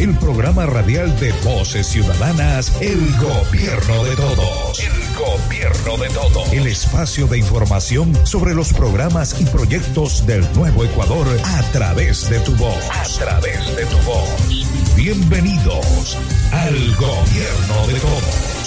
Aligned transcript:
El 0.00 0.16
programa 0.16 0.64
radial 0.64 1.14
de 1.20 1.30
Voces 1.44 1.86
Ciudadanas, 1.86 2.72
El 2.80 2.98
Gobierno 3.18 4.04
de 4.04 4.16
Todos. 4.16 4.80
El 4.80 5.14
Gobierno 5.14 5.98
de 5.98 6.08
Todos. 6.08 6.52
El 6.52 6.66
espacio 6.66 7.26
de 7.26 7.36
información 7.36 8.14
sobre 8.26 8.54
los 8.54 8.72
programas 8.72 9.38
y 9.40 9.44
proyectos 9.44 10.26
del 10.26 10.50
Nuevo 10.54 10.86
Ecuador 10.86 11.26
a 11.44 11.62
través 11.72 12.30
de 12.30 12.40
tu 12.40 12.56
voz. 12.56 12.82
A 12.90 13.02
través 13.18 13.76
de 13.76 13.84
tu 13.84 13.98
voz. 13.98 14.96
Bienvenidos 14.96 16.16
al 16.50 16.74
Gobierno 16.96 17.86
de 17.86 18.00
Todos. 18.00 18.59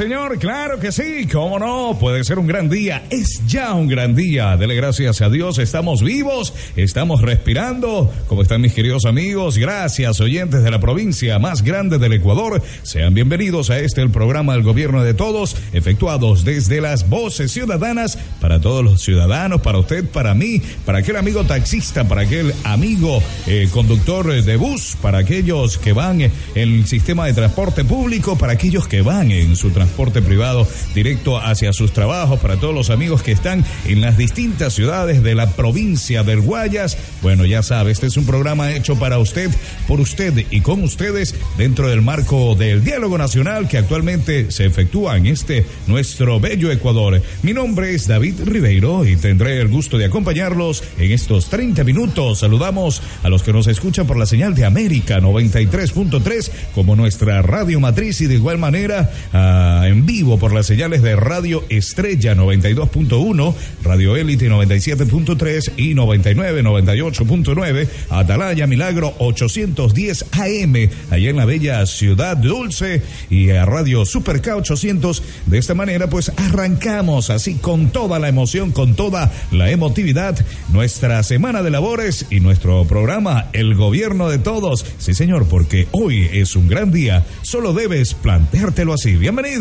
Señor, 0.00 0.38
claro 0.38 0.80
que 0.80 0.92
sí, 0.92 1.28
cómo 1.30 1.58
no, 1.58 1.98
puede 2.00 2.24
ser 2.24 2.38
un 2.38 2.46
gran 2.46 2.70
día, 2.70 3.04
es 3.10 3.42
ya 3.46 3.74
un 3.74 3.86
gran 3.86 4.14
día, 4.16 4.56
dele 4.56 4.74
gracias 4.74 5.20
a 5.20 5.28
Dios, 5.28 5.58
estamos 5.58 6.02
vivos, 6.02 6.54
estamos 6.74 7.20
respirando, 7.20 8.10
¿cómo 8.26 8.40
están 8.40 8.62
mis 8.62 8.72
queridos 8.72 9.04
amigos? 9.04 9.58
Gracias, 9.58 10.18
oyentes 10.22 10.62
de 10.62 10.70
la 10.70 10.80
provincia 10.80 11.38
más 11.38 11.60
grande 11.62 11.98
del 11.98 12.14
Ecuador, 12.14 12.62
sean 12.82 13.12
bienvenidos 13.12 13.68
a 13.68 13.78
este, 13.78 14.00
el 14.00 14.10
programa 14.10 14.54
del 14.54 14.62
gobierno 14.62 15.04
de 15.04 15.12
todos, 15.12 15.54
efectuados 15.74 16.46
desde 16.46 16.80
las 16.80 17.06
voces 17.10 17.52
ciudadanas, 17.52 18.16
para 18.40 18.58
todos 18.58 18.82
los 18.82 19.02
ciudadanos, 19.02 19.60
para 19.60 19.80
usted, 19.80 20.08
para 20.08 20.32
mí, 20.32 20.62
para 20.86 21.00
aquel 21.00 21.16
amigo 21.16 21.44
taxista, 21.44 22.08
para 22.08 22.22
aquel 22.22 22.54
amigo 22.64 23.22
eh, 23.46 23.68
conductor 23.70 24.32
de 24.32 24.56
bus, 24.56 24.96
para 25.02 25.18
aquellos 25.18 25.76
que 25.76 25.92
van 25.92 26.22
en 26.22 26.32
el 26.54 26.86
sistema 26.86 27.26
de 27.26 27.34
transporte 27.34 27.84
público, 27.84 28.38
para 28.38 28.54
aquellos 28.54 28.88
que 28.88 29.02
van 29.02 29.30
en 29.30 29.56
su 29.56 29.68
transporte 29.68 29.89
privado 29.90 30.66
directo 30.94 31.38
hacia 31.38 31.72
sus 31.72 31.92
trabajos, 31.92 32.40
para 32.40 32.56
todos 32.56 32.74
los 32.74 32.90
amigos 32.90 33.22
que 33.22 33.32
están 33.32 33.64
en 33.86 34.00
las 34.00 34.16
distintas 34.16 34.74
ciudades 34.74 35.22
de 35.22 35.34
la 35.34 35.50
provincia 35.50 36.22
del 36.22 36.40
Guayas. 36.40 36.96
Bueno, 37.22 37.44
ya 37.44 37.62
sabe, 37.62 37.92
este 37.92 38.06
es 38.06 38.16
un 38.16 38.26
programa 38.26 38.72
hecho 38.72 38.98
para 38.98 39.18
usted, 39.18 39.50
por 39.86 40.00
usted 40.00 40.46
y 40.50 40.60
con 40.60 40.82
ustedes 40.82 41.34
dentro 41.56 41.88
del 41.88 42.02
marco 42.02 42.54
del 42.54 42.82
diálogo 42.82 43.18
nacional 43.18 43.68
que 43.68 43.78
actualmente 43.78 44.50
se 44.50 44.66
efectúa 44.66 45.16
en 45.16 45.26
este 45.26 45.64
nuestro 45.86 46.40
bello 46.40 46.70
Ecuador. 46.70 47.22
Mi 47.42 47.52
nombre 47.52 47.94
es 47.94 48.06
David 48.06 48.40
Ribeiro 48.44 49.04
y 49.04 49.16
tendré 49.16 49.60
el 49.60 49.68
gusto 49.68 49.98
de 49.98 50.06
acompañarlos 50.06 50.82
en 50.98 51.12
estos 51.12 51.48
30 51.48 51.84
minutos. 51.84 52.40
Saludamos 52.40 53.02
a 53.22 53.28
los 53.28 53.42
que 53.42 53.52
nos 53.52 53.66
escuchan 53.66 54.06
por 54.06 54.16
la 54.16 54.26
señal 54.26 54.54
de 54.54 54.64
América 54.64 55.20
93.3 55.20 56.50
como 56.74 56.96
nuestra 56.96 57.42
radio 57.42 57.80
matriz 57.80 58.20
y 58.20 58.26
de 58.26 58.34
igual 58.34 58.58
manera 58.58 59.10
a 59.32 59.79
en 59.88 60.06
vivo 60.06 60.38
por 60.38 60.52
las 60.52 60.66
señales 60.66 61.02
de 61.02 61.16
Radio 61.16 61.64
Estrella 61.68 62.34
92.1, 62.34 63.54
Radio 63.82 64.16
Élite 64.16 64.48
97.3 64.48 65.72
y 65.76 65.94
99 65.94 66.62
98.9, 66.62 67.88
Atalaya 68.08 68.66
Milagro 68.66 69.14
810 69.18 70.26
AM, 70.32 70.90
allá 71.10 71.30
en 71.30 71.36
la 71.36 71.44
bella 71.44 71.86
ciudad 71.86 72.36
dulce 72.36 73.02
y 73.28 73.50
a 73.50 73.64
Radio 73.64 74.04
Super 74.04 74.40
K 74.40 74.56
800. 74.56 75.22
De 75.46 75.58
esta 75.58 75.74
manera, 75.74 76.08
pues 76.08 76.32
arrancamos 76.36 77.30
así 77.30 77.54
con 77.54 77.90
toda 77.90 78.18
la 78.18 78.28
emoción, 78.28 78.72
con 78.72 78.94
toda 78.94 79.30
la 79.50 79.70
emotividad, 79.70 80.38
nuestra 80.72 81.22
semana 81.22 81.62
de 81.62 81.70
labores 81.70 82.26
y 82.30 82.40
nuestro 82.40 82.84
programa 82.86 83.48
El 83.52 83.74
Gobierno 83.74 84.28
de 84.28 84.38
Todos. 84.38 84.84
Sí, 84.98 85.14
señor, 85.14 85.46
porque 85.48 85.88
hoy 85.92 86.28
es 86.32 86.56
un 86.56 86.68
gran 86.68 86.90
día. 86.90 87.24
Solo 87.42 87.72
debes 87.72 88.14
planteártelo 88.14 88.94
así. 88.94 89.16
Bienvenido. 89.16 89.59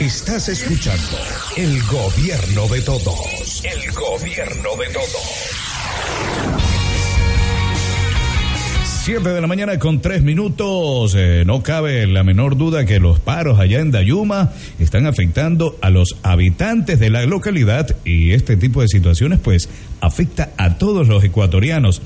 Estás 0.00 0.48
escuchando 0.48 1.18
el 1.58 1.82
gobierno 1.82 2.66
de 2.68 2.80
todos. 2.80 3.62
El 3.62 3.92
gobierno 3.92 4.70
de 4.78 4.86
todos. 4.94 5.64
Siete 9.04 9.28
de 9.28 9.40
la 9.42 9.46
mañana 9.46 9.78
con 9.78 10.00
tres 10.00 10.22
minutos. 10.22 11.14
Eh, 11.14 11.44
no 11.44 11.62
cabe 11.62 12.06
la 12.06 12.24
menor 12.24 12.56
duda 12.56 12.86
que 12.86 12.98
los 13.00 13.20
paros 13.20 13.60
allá 13.60 13.80
en 13.80 13.90
Dayuma 13.90 14.54
están 14.78 15.04
afectando 15.04 15.76
a 15.82 15.90
los 15.90 16.16
habitantes 16.22 16.98
de 16.98 17.10
la 17.10 17.26
localidad 17.26 17.94
y 18.06 18.30
este 18.30 18.56
tipo 18.56 18.80
de 18.80 18.88
situaciones 18.88 19.40
pues 19.40 19.68
afecta 20.00 20.52
a 20.56 20.78
todos 20.78 21.06
los 21.06 21.22
ecuatorianos. 21.22 22.00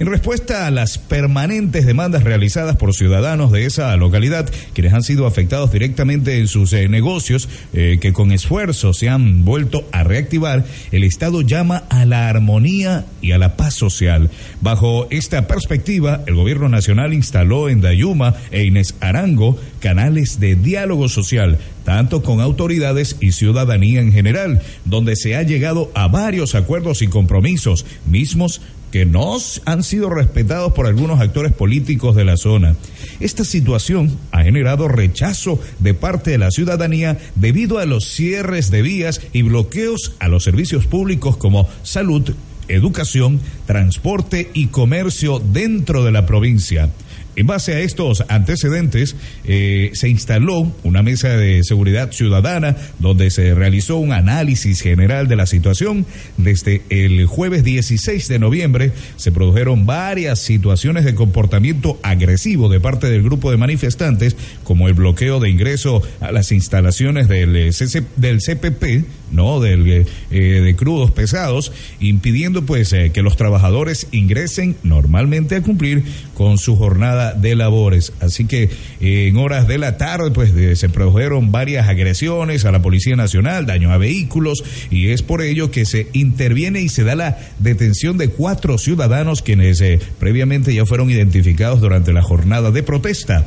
En 0.00 0.08
respuesta 0.08 0.66
a 0.66 0.72
las 0.72 0.98
permanentes 0.98 1.86
demandas 1.86 2.24
realizadas 2.24 2.74
por 2.76 2.94
ciudadanos 2.94 3.52
de 3.52 3.64
esa 3.64 3.96
localidad, 3.96 4.50
quienes 4.72 4.92
han 4.92 5.04
sido 5.04 5.24
afectados 5.24 5.70
directamente 5.70 6.38
en 6.38 6.48
sus 6.48 6.72
eh, 6.72 6.88
negocios, 6.88 7.48
eh, 7.72 7.98
que 8.00 8.12
con 8.12 8.32
esfuerzo 8.32 8.92
se 8.92 9.08
han 9.08 9.44
vuelto 9.44 9.86
a 9.92 10.02
reactivar, 10.02 10.64
el 10.90 11.04
Estado 11.04 11.42
llama 11.42 11.84
a 11.90 12.04
la 12.06 12.28
armonía 12.28 13.06
y 13.22 13.30
a 13.30 13.38
la 13.38 13.56
paz 13.56 13.74
social. 13.74 14.30
Bajo 14.60 15.06
esta 15.10 15.46
perspectiva, 15.46 16.22
el 16.26 16.34
gobierno 16.34 16.68
nacional 16.68 17.14
instaló 17.14 17.68
en 17.68 17.80
Dayuma 17.80 18.34
e 18.50 18.64
Inés 18.64 18.96
Arango 18.98 19.56
canales 19.78 20.40
de 20.40 20.56
diálogo 20.56 21.08
social, 21.08 21.58
tanto 21.84 22.22
con 22.22 22.40
autoridades 22.40 23.16
y 23.20 23.30
ciudadanía 23.30 24.00
en 24.00 24.12
general, 24.12 24.60
donde 24.84 25.14
se 25.14 25.36
ha 25.36 25.42
llegado 25.42 25.92
a 25.94 26.08
varios 26.08 26.56
acuerdos 26.56 27.02
y 27.02 27.06
compromisos 27.06 27.86
mismos 28.06 28.60
que 28.94 29.04
no 29.04 29.36
han 29.64 29.82
sido 29.82 30.08
respetados 30.08 30.72
por 30.72 30.86
algunos 30.86 31.18
actores 31.18 31.50
políticos 31.52 32.14
de 32.14 32.24
la 32.24 32.36
zona. 32.36 32.76
Esta 33.18 33.44
situación 33.44 34.16
ha 34.30 34.44
generado 34.44 34.86
rechazo 34.86 35.60
de 35.80 35.94
parte 35.94 36.30
de 36.30 36.38
la 36.38 36.52
ciudadanía 36.52 37.18
debido 37.34 37.80
a 37.80 37.86
los 37.86 38.04
cierres 38.04 38.70
de 38.70 38.82
vías 38.82 39.20
y 39.32 39.42
bloqueos 39.42 40.12
a 40.20 40.28
los 40.28 40.44
servicios 40.44 40.86
públicos 40.86 41.36
como 41.36 41.68
salud, 41.82 42.36
educación, 42.68 43.40
transporte 43.66 44.52
y 44.54 44.68
comercio 44.68 45.40
dentro 45.40 46.04
de 46.04 46.12
la 46.12 46.24
provincia. 46.24 46.88
En 47.36 47.46
base 47.46 47.74
a 47.74 47.80
estos 47.80 48.24
antecedentes, 48.28 49.16
eh, 49.44 49.90
se 49.94 50.08
instaló 50.08 50.72
una 50.84 51.02
mesa 51.02 51.36
de 51.36 51.64
seguridad 51.64 52.12
ciudadana 52.12 52.76
donde 53.00 53.30
se 53.30 53.54
realizó 53.54 53.96
un 53.96 54.12
análisis 54.12 54.80
general 54.80 55.26
de 55.26 55.36
la 55.36 55.46
situación. 55.46 56.06
Desde 56.36 56.82
el 56.90 57.26
jueves 57.26 57.64
16 57.64 58.28
de 58.28 58.38
noviembre 58.38 58.92
se 59.16 59.32
produjeron 59.32 59.86
varias 59.86 60.38
situaciones 60.38 61.04
de 61.04 61.14
comportamiento 61.14 61.98
agresivo 62.02 62.68
de 62.68 62.80
parte 62.80 63.10
del 63.10 63.22
grupo 63.22 63.50
de 63.50 63.56
manifestantes, 63.56 64.36
como 64.62 64.88
el 64.88 64.94
bloqueo 64.94 65.40
de 65.40 65.50
ingreso 65.50 66.02
a 66.20 66.30
las 66.30 66.52
instalaciones 66.52 67.28
del, 67.28 67.56
eh, 67.56 67.70
del 68.16 68.38
CPP, 68.38 69.04
¿no? 69.30 69.60
Del, 69.60 69.86
eh, 69.88 70.04
de 70.30 70.76
crudos 70.76 71.10
pesados, 71.10 71.72
impidiendo 72.00 72.64
pues 72.64 72.94
que 73.12 73.22
los 73.22 73.36
trabajadores 73.36 74.06
ingresen 74.12 74.76
normalmente 74.82 75.56
a 75.56 75.62
cumplir 75.62 76.04
con 76.34 76.58
su 76.58 76.76
jornada 76.76 77.32
de 77.34 77.54
labores. 77.54 78.12
Así 78.20 78.46
que 78.46 78.70
eh, 79.00 79.28
en 79.28 79.36
horas 79.36 79.66
de 79.66 79.78
la 79.78 79.96
tarde, 79.96 80.30
pues 80.30 80.52
se 80.78 80.88
produjeron 80.88 81.52
varias 81.52 81.88
agresiones 81.88 82.64
a 82.64 82.72
la 82.72 82.82
Policía 82.82 83.16
Nacional, 83.16 83.66
daño 83.66 83.92
a 83.92 83.98
vehículos, 83.98 84.64
y 84.90 85.08
es 85.08 85.22
por 85.22 85.42
ello 85.42 85.70
que 85.70 85.84
se 85.84 86.08
interviene 86.12 86.80
y 86.80 86.88
se 86.88 87.04
da 87.04 87.14
la 87.14 87.38
detención 87.58 88.18
de 88.18 88.28
cuatro 88.28 88.78
ciudadanos 88.78 89.42
quienes 89.42 89.80
eh, 89.80 89.98
previamente 90.18 90.74
ya 90.74 90.86
fueron 90.86 91.10
identificados 91.10 91.80
durante 91.80 92.12
la 92.12 92.22
jornada 92.22 92.70
de 92.70 92.82
protesta. 92.82 93.46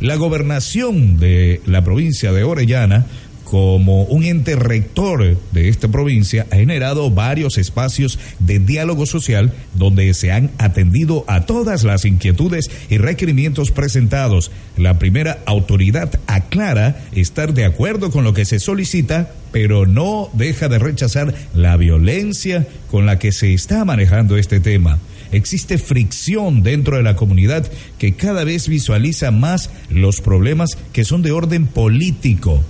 La 0.00 0.16
gobernación 0.16 1.18
de 1.18 1.62
la 1.64 1.82
provincia 1.82 2.30
de 2.32 2.44
Orellana 2.44 3.06
como 3.46 4.02
un 4.02 4.24
ente 4.24 4.56
rector 4.56 5.38
de 5.52 5.68
esta 5.68 5.86
provincia, 5.86 6.46
ha 6.50 6.56
generado 6.56 7.12
varios 7.12 7.58
espacios 7.58 8.18
de 8.40 8.58
diálogo 8.58 9.06
social 9.06 9.52
donde 9.74 10.12
se 10.14 10.32
han 10.32 10.50
atendido 10.58 11.24
a 11.28 11.46
todas 11.46 11.84
las 11.84 12.04
inquietudes 12.04 12.68
y 12.90 12.98
requerimientos 12.98 13.70
presentados. 13.70 14.50
La 14.76 14.98
primera 14.98 15.38
autoridad 15.46 16.18
aclara 16.26 17.04
estar 17.12 17.54
de 17.54 17.64
acuerdo 17.64 18.10
con 18.10 18.24
lo 18.24 18.34
que 18.34 18.44
se 18.44 18.58
solicita, 18.58 19.30
pero 19.52 19.86
no 19.86 20.28
deja 20.32 20.68
de 20.68 20.80
rechazar 20.80 21.32
la 21.54 21.76
violencia 21.76 22.66
con 22.90 23.06
la 23.06 23.20
que 23.20 23.30
se 23.30 23.54
está 23.54 23.84
manejando 23.84 24.36
este 24.36 24.58
tema 24.58 24.98
existe 25.32 25.76
fricción 25.78 26.62
dentro 26.62 26.96
de 26.96 27.02
la 27.02 27.16
comunidad 27.16 27.66
que 27.98 28.14
cada 28.14 28.44
vez 28.44 28.68
visualiza 28.68 29.32
más 29.32 29.70
los 29.90 30.20
problemas 30.20 30.78
que 30.92 31.04
son 31.04 31.22
de 31.22 31.32
orden 31.32 31.66
político 31.66 32.62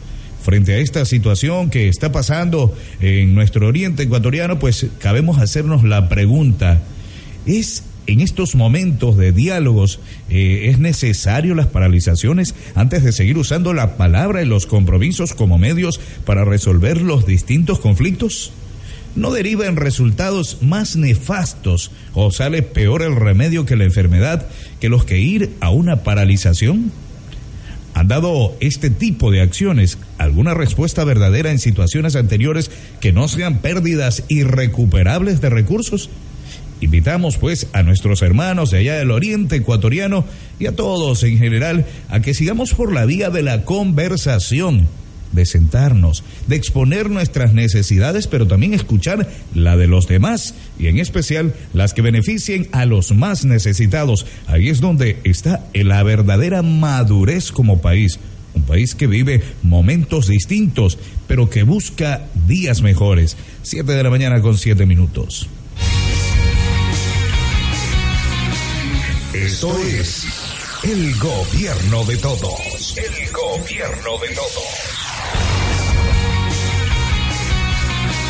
frente 0.46 0.74
a 0.74 0.78
esta 0.78 1.04
situación 1.04 1.70
que 1.70 1.88
está 1.88 2.12
pasando 2.12 2.72
en 3.00 3.34
nuestro 3.34 3.66
oriente 3.66 4.04
ecuatoriano, 4.04 4.60
pues 4.60 4.86
cabemos 5.00 5.38
hacernos 5.38 5.82
la 5.82 6.08
pregunta, 6.08 6.82
¿es 7.46 7.82
en 8.06 8.20
estos 8.20 8.54
momentos 8.54 9.16
de 9.16 9.32
diálogos 9.32 9.98
eh, 10.30 10.68
es 10.70 10.78
necesario 10.78 11.56
las 11.56 11.66
paralizaciones 11.66 12.54
antes 12.76 13.02
de 13.02 13.10
seguir 13.10 13.36
usando 13.38 13.74
la 13.74 13.96
palabra 13.96 14.40
y 14.40 14.46
los 14.46 14.66
compromisos 14.66 15.34
como 15.34 15.58
medios 15.58 15.98
para 16.24 16.44
resolver 16.44 17.02
los 17.02 17.26
distintos 17.26 17.80
conflictos? 17.80 18.52
¿No 19.16 19.32
deriva 19.32 19.66
en 19.66 19.74
resultados 19.74 20.58
más 20.60 20.94
nefastos 20.94 21.90
o 22.14 22.30
sale 22.30 22.62
peor 22.62 23.02
el 23.02 23.16
remedio 23.16 23.66
que 23.66 23.74
la 23.74 23.82
enfermedad 23.82 24.46
que 24.78 24.90
los 24.90 25.04
que 25.04 25.18
ir 25.18 25.50
a 25.58 25.70
una 25.70 26.04
paralización? 26.04 26.92
¿Han 27.96 28.08
dado 28.08 28.54
este 28.60 28.90
tipo 28.90 29.30
de 29.30 29.40
acciones 29.40 29.96
alguna 30.18 30.52
respuesta 30.52 31.02
verdadera 31.02 31.50
en 31.50 31.58
situaciones 31.58 32.14
anteriores 32.14 32.70
que 33.00 33.10
no 33.10 33.26
sean 33.26 33.60
pérdidas 33.60 34.22
irrecuperables 34.28 35.40
de 35.40 35.48
recursos? 35.48 36.10
Invitamos 36.82 37.38
pues 37.38 37.68
a 37.72 37.82
nuestros 37.82 38.20
hermanos 38.20 38.70
de 38.70 38.80
allá 38.80 38.98
del 38.98 39.12
oriente 39.12 39.56
ecuatoriano 39.56 40.26
y 40.58 40.66
a 40.66 40.76
todos 40.76 41.22
en 41.22 41.38
general 41.38 41.86
a 42.10 42.20
que 42.20 42.34
sigamos 42.34 42.74
por 42.74 42.92
la 42.92 43.06
vía 43.06 43.30
de 43.30 43.40
la 43.40 43.64
conversación 43.64 44.86
de 45.32 45.46
sentarnos, 45.46 46.24
de 46.46 46.56
exponer 46.56 47.10
nuestras 47.10 47.52
necesidades, 47.52 48.26
pero 48.26 48.46
también 48.46 48.74
escuchar 48.74 49.28
la 49.54 49.76
de 49.76 49.86
los 49.86 50.08
demás 50.08 50.54
y 50.78 50.86
en 50.88 50.98
especial 50.98 51.54
las 51.72 51.94
que 51.94 52.02
beneficien 52.02 52.68
a 52.72 52.84
los 52.84 53.12
más 53.12 53.44
necesitados. 53.44 54.26
Ahí 54.46 54.68
es 54.68 54.80
donde 54.80 55.18
está 55.24 55.66
la 55.74 56.02
verdadera 56.02 56.62
madurez 56.62 57.52
como 57.52 57.80
país. 57.80 58.18
Un 58.54 58.62
país 58.62 58.94
que 58.94 59.06
vive 59.06 59.42
momentos 59.62 60.28
distintos, 60.28 60.98
pero 61.26 61.50
que 61.50 61.62
busca 61.62 62.26
días 62.46 62.80
mejores. 62.80 63.36
Siete 63.62 63.92
de 63.92 64.02
la 64.02 64.10
mañana 64.10 64.40
con 64.40 64.56
siete 64.56 64.86
minutos. 64.86 65.48
Esto 69.34 69.78
es 69.80 70.24
el 70.82 71.18
gobierno 71.18 72.04
de 72.04 72.16
todos. 72.16 72.96
El 72.96 73.30
gobierno 73.32 74.18
de 74.18 74.34
todos. 74.34 75.05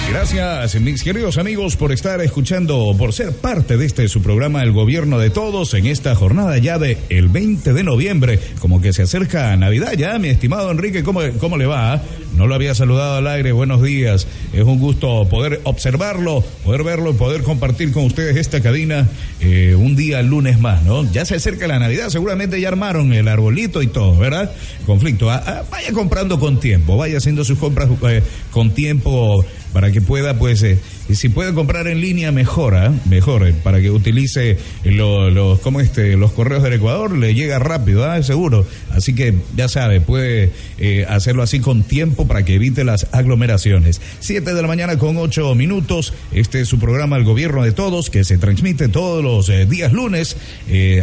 Gracias, 0.08 0.80
mis 0.80 1.02
queridos 1.02 1.36
amigos, 1.36 1.76
por 1.76 1.92
estar 1.92 2.20
escuchando, 2.22 2.94
por 2.96 3.12
ser 3.12 3.32
parte 3.32 3.76
de 3.76 3.86
este 3.86 4.08
su 4.08 4.22
programa 4.22 4.62
El 4.62 4.72
Gobierno 4.72 5.18
de 5.18 5.30
Todos 5.30 5.74
en 5.74 5.86
esta 5.86 6.14
jornada 6.14 6.56
ya 6.58 6.78
de 6.78 6.96
el 7.08 7.28
20 7.28 7.72
de 7.72 7.82
noviembre, 7.82 8.38
como 8.60 8.80
que 8.80 8.92
se 8.92 9.02
acerca 9.02 9.52
a 9.52 9.56
Navidad 9.56 9.92
ya, 9.94 10.18
mi 10.18 10.28
estimado 10.28 10.70
Enrique, 10.70 11.02
¿cómo, 11.02 11.20
cómo 11.40 11.56
le 11.56 11.66
va? 11.66 12.00
No 12.36 12.46
lo 12.46 12.54
había 12.54 12.74
saludado 12.74 13.16
al 13.16 13.26
aire, 13.26 13.52
buenos 13.52 13.82
días. 13.82 14.26
Es 14.52 14.62
un 14.62 14.78
gusto 14.78 15.26
poder 15.28 15.60
observarlo, 15.64 16.44
poder 16.64 16.84
verlo 16.84 17.16
poder 17.16 17.42
compartir 17.42 17.92
con 17.92 18.04
ustedes 18.04 18.36
esta 18.36 18.60
cadena 18.60 19.08
eh, 19.40 19.74
un 19.74 19.96
día 19.96 20.22
lunes 20.22 20.60
más, 20.60 20.82
¿no? 20.82 21.10
Ya 21.12 21.24
se 21.24 21.36
acerca 21.36 21.66
la 21.66 21.78
Navidad, 21.78 22.10
seguramente 22.10 22.60
ya 22.60 22.68
armaron 22.68 23.12
el 23.12 23.26
arbolito 23.28 23.82
y 23.82 23.86
todo, 23.86 24.16
¿verdad? 24.18 24.52
Conflicto. 24.84 25.30
Ah, 25.30 25.42
ah, 25.46 25.62
vaya 25.70 25.92
comprando 25.92 26.38
con 26.38 26.60
tiempo, 26.60 26.96
vaya 26.96 27.18
haciendo 27.18 27.42
sus 27.42 27.58
compras 27.58 27.88
eh, 28.08 28.22
con 28.50 28.70
tiempo 28.70 29.44
para 29.76 29.92
que 29.92 30.00
pueda, 30.00 30.38
pues, 30.38 30.62
eh, 30.62 30.78
si 31.12 31.28
puede 31.28 31.52
comprar 31.52 31.86
en 31.86 32.00
línea, 32.00 32.32
mejora, 32.32 32.94
mejor, 33.04 33.52
para 33.56 33.78
que 33.78 33.90
utilice 33.90 34.56
los, 34.84 35.60
como 35.60 35.82
este, 35.82 36.16
los 36.16 36.32
correos 36.32 36.62
del 36.62 36.72
Ecuador, 36.72 37.14
le 37.14 37.34
llega 37.34 37.58
rápido, 37.58 38.10
¿ah? 38.10 38.22
seguro. 38.22 38.66
Así 38.90 39.14
que 39.14 39.34
ya 39.54 39.68
sabe, 39.68 40.00
puede 40.00 40.50
eh, 40.78 41.04
hacerlo 41.06 41.42
así 41.42 41.60
con 41.60 41.82
tiempo 41.82 42.26
para 42.26 42.42
que 42.42 42.54
evite 42.54 42.84
las 42.84 43.08
aglomeraciones. 43.12 44.00
Siete 44.18 44.54
de 44.54 44.62
la 44.62 44.66
mañana 44.66 44.96
con 44.96 45.18
ocho 45.18 45.54
minutos. 45.54 46.14
Este 46.32 46.62
es 46.62 46.68
su 46.68 46.78
programa 46.78 47.18
El 47.18 47.24
Gobierno 47.24 47.62
de 47.62 47.72
Todos, 47.72 48.08
que 48.08 48.24
se 48.24 48.38
transmite 48.38 48.88
todos 48.88 49.22
los 49.22 49.50
eh, 49.50 49.66
días 49.66 49.92
lunes 49.92 50.38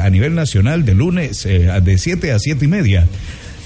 a 0.01 0.09
nivel 0.09 0.33
nacional, 0.33 0.83
de 0.83 0.95
lunes 0.95 1.43
de 1.43 1.97
siete 1.99 2.31
a 2.31 2.39
siete 2.39 2.65
y 2.65 2.69
media. 2.69 3.07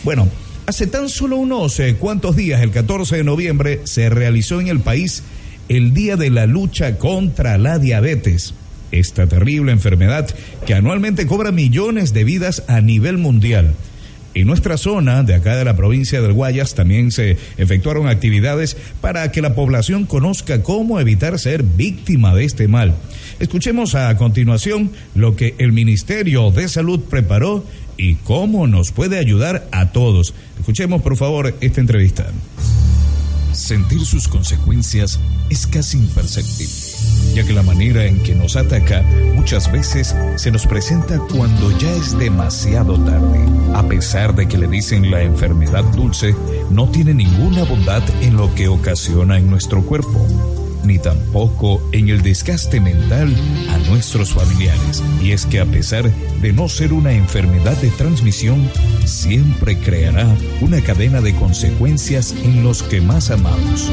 Bueno, 0.03 0.29
Hace 0.67 0.85
tan 0.85 1.07
solo 1.07 1.37
unos 1.37 1.79
eh, 1.79 1.95
cuantos 1.95 2.35
días, 2.35 2.61
el 2.61 2.71
14 2.71 3.15
de 3.15 3.23
noviembre, 3.23 3.79
se 3.85 4.09
realizó 4.09 4.59
en 4.59 4.67
el 4.67 4.81
país 4.81 5.23
el 5.69 5.93
Día 5.93 6.17
de 6.17 6.29
la 6.29 6.45
Lucha 6.45 6.97
contra 6.97 7.57
la 7.57 7.79
Diabetes, 7.79 8.53
esta 8.91 9.27
terrible 9.27 9.71
enfermedad 9.71 10.27
que 10.65 10.73
anualmente 10.73 11.25
cobra 11.25 11.53
millones 11.53 12.11
de 12.11 12.25
vidas 12.25 12.63
a 12.67 12.81
nivel 12.81 13.17
mundial. 13.17 13.75
En 14.33 14.45
nuestra 14.45 14.75
zona, 14.75 15.23
de 15.23 15.35
acá 15.35 15.55
de 15.55 15.63
la 15.63 15.77
provincia 15.77 16.21
del 16.21 16.33
Guayas, 16.33 16.75
también 16.75 17.13
se 17.13 17.37
efectuaron 17.55 18.09
actividades 18.09 18.75
para 18.99 19.31
que 19.31 19.41
la 19.41 19.55
población 19.55 20.05
conozca 20.05 20.63
cómo 20.63 20.99
evitar 20.99 21.39
ser 21.39 21.63
víctima 21.63 22.35
de 22.35 22.43
este 22.43 22.67
mal. 22.67 22.93
Escuchemos 23.39 23.95
a 23.95 24.15
continuación 24.17 24.91
lo 25.15 25.37
que 25.37 25.55
el 25.59 25.71
Ministerio 25.71 26.51
de 26.51 26.67
Salud 26.67 26.99
preparó 27.09 27.63
y 27.97 28.15
cómo 28.15 28.67
nos 28.67 28.91
puede 28.91 29.17
ayudar 29.17 29.67
a 29.71 29.91
todos. 29.91 30.33
Escuchemos 30.59 31.01
por 31.01 31.17
favor 31.17 31.55
esta 31.61 31.81
entrevista. 31.81 32.31
Sentir 33.51 34.05
sus 34.05 34.27
consecuencias 34.27 35.19
es 35.49 35.65
casi 35.65 35.97
imperceptible, 35.97 36.75
ya 37.33 37.43
que 37.43 37.53
la 37.53 37.63
manera 37.63 38.05
en 38.05 38.21
que 38.21 38.35
nos 38.35 38.55
ataca 38.55 39.01
muchas 39.33 39.71
veces 39.71 40.15
se 40.35 40.51
nos 40.51 40.67
presenta 40.67 41.19
cuando 41.33 41.75
ya 41.79 41.91
es 41.95 42.17
demasiado 42.19 42.99
tarde. 43.03 43.39
A 43.73 43.87
pesar 43.87 44.35
de 44.35 44.47
que 44.47 44.59
le 44.59 44.67
dicen 44.67 45.09
la 45.09 45.23
enfermedad 45.23 45.83
dulce, 45.95 46.35
no 46.69 46.87
tiene 46.89 47.15
ninguna 47.15 47.63
bondad 47.63 48.03
en 48.21 48.37
lo 48.37 48.53
que 48.53 48.67
ocasiona 48.67 49.39
en 49.39 49.49
nuestro 49.49 49.83
cuerpo 49.83 50.56
ni 50.87 50.97
tampoco 50.97 51.81
en 51.91 52.09
el 52.09 52.21
desgaste 52.21 52.79
mental 52.79 53.35
a 53.69 53.77
nuestros 53.89 54.33
familiares. 54.33 55.03
Y 55.21 55.31
es 55.31 55.45
que 55.45 55.59
a 55.59 55.65
pesar 55.65 56.09
de 56.41 56.53
no 56.53 56.69
ser 56.69 56.93
una 56.93 57.11
enfermedad 57.11 57.77
de 57.77 57.89
transmisión, 57.89 58.69
siempre 59.05 59.77
creará 59.77 60.27
una 60.61 60.81
cadena 60.81 61.21
de 61.21 61.35
consecuencias 61.35 62.33
en 62.43 62.63
los 62.63 62.83
que 62.83 63.01
más 63.01 63.29
amamos. 63.29 63.91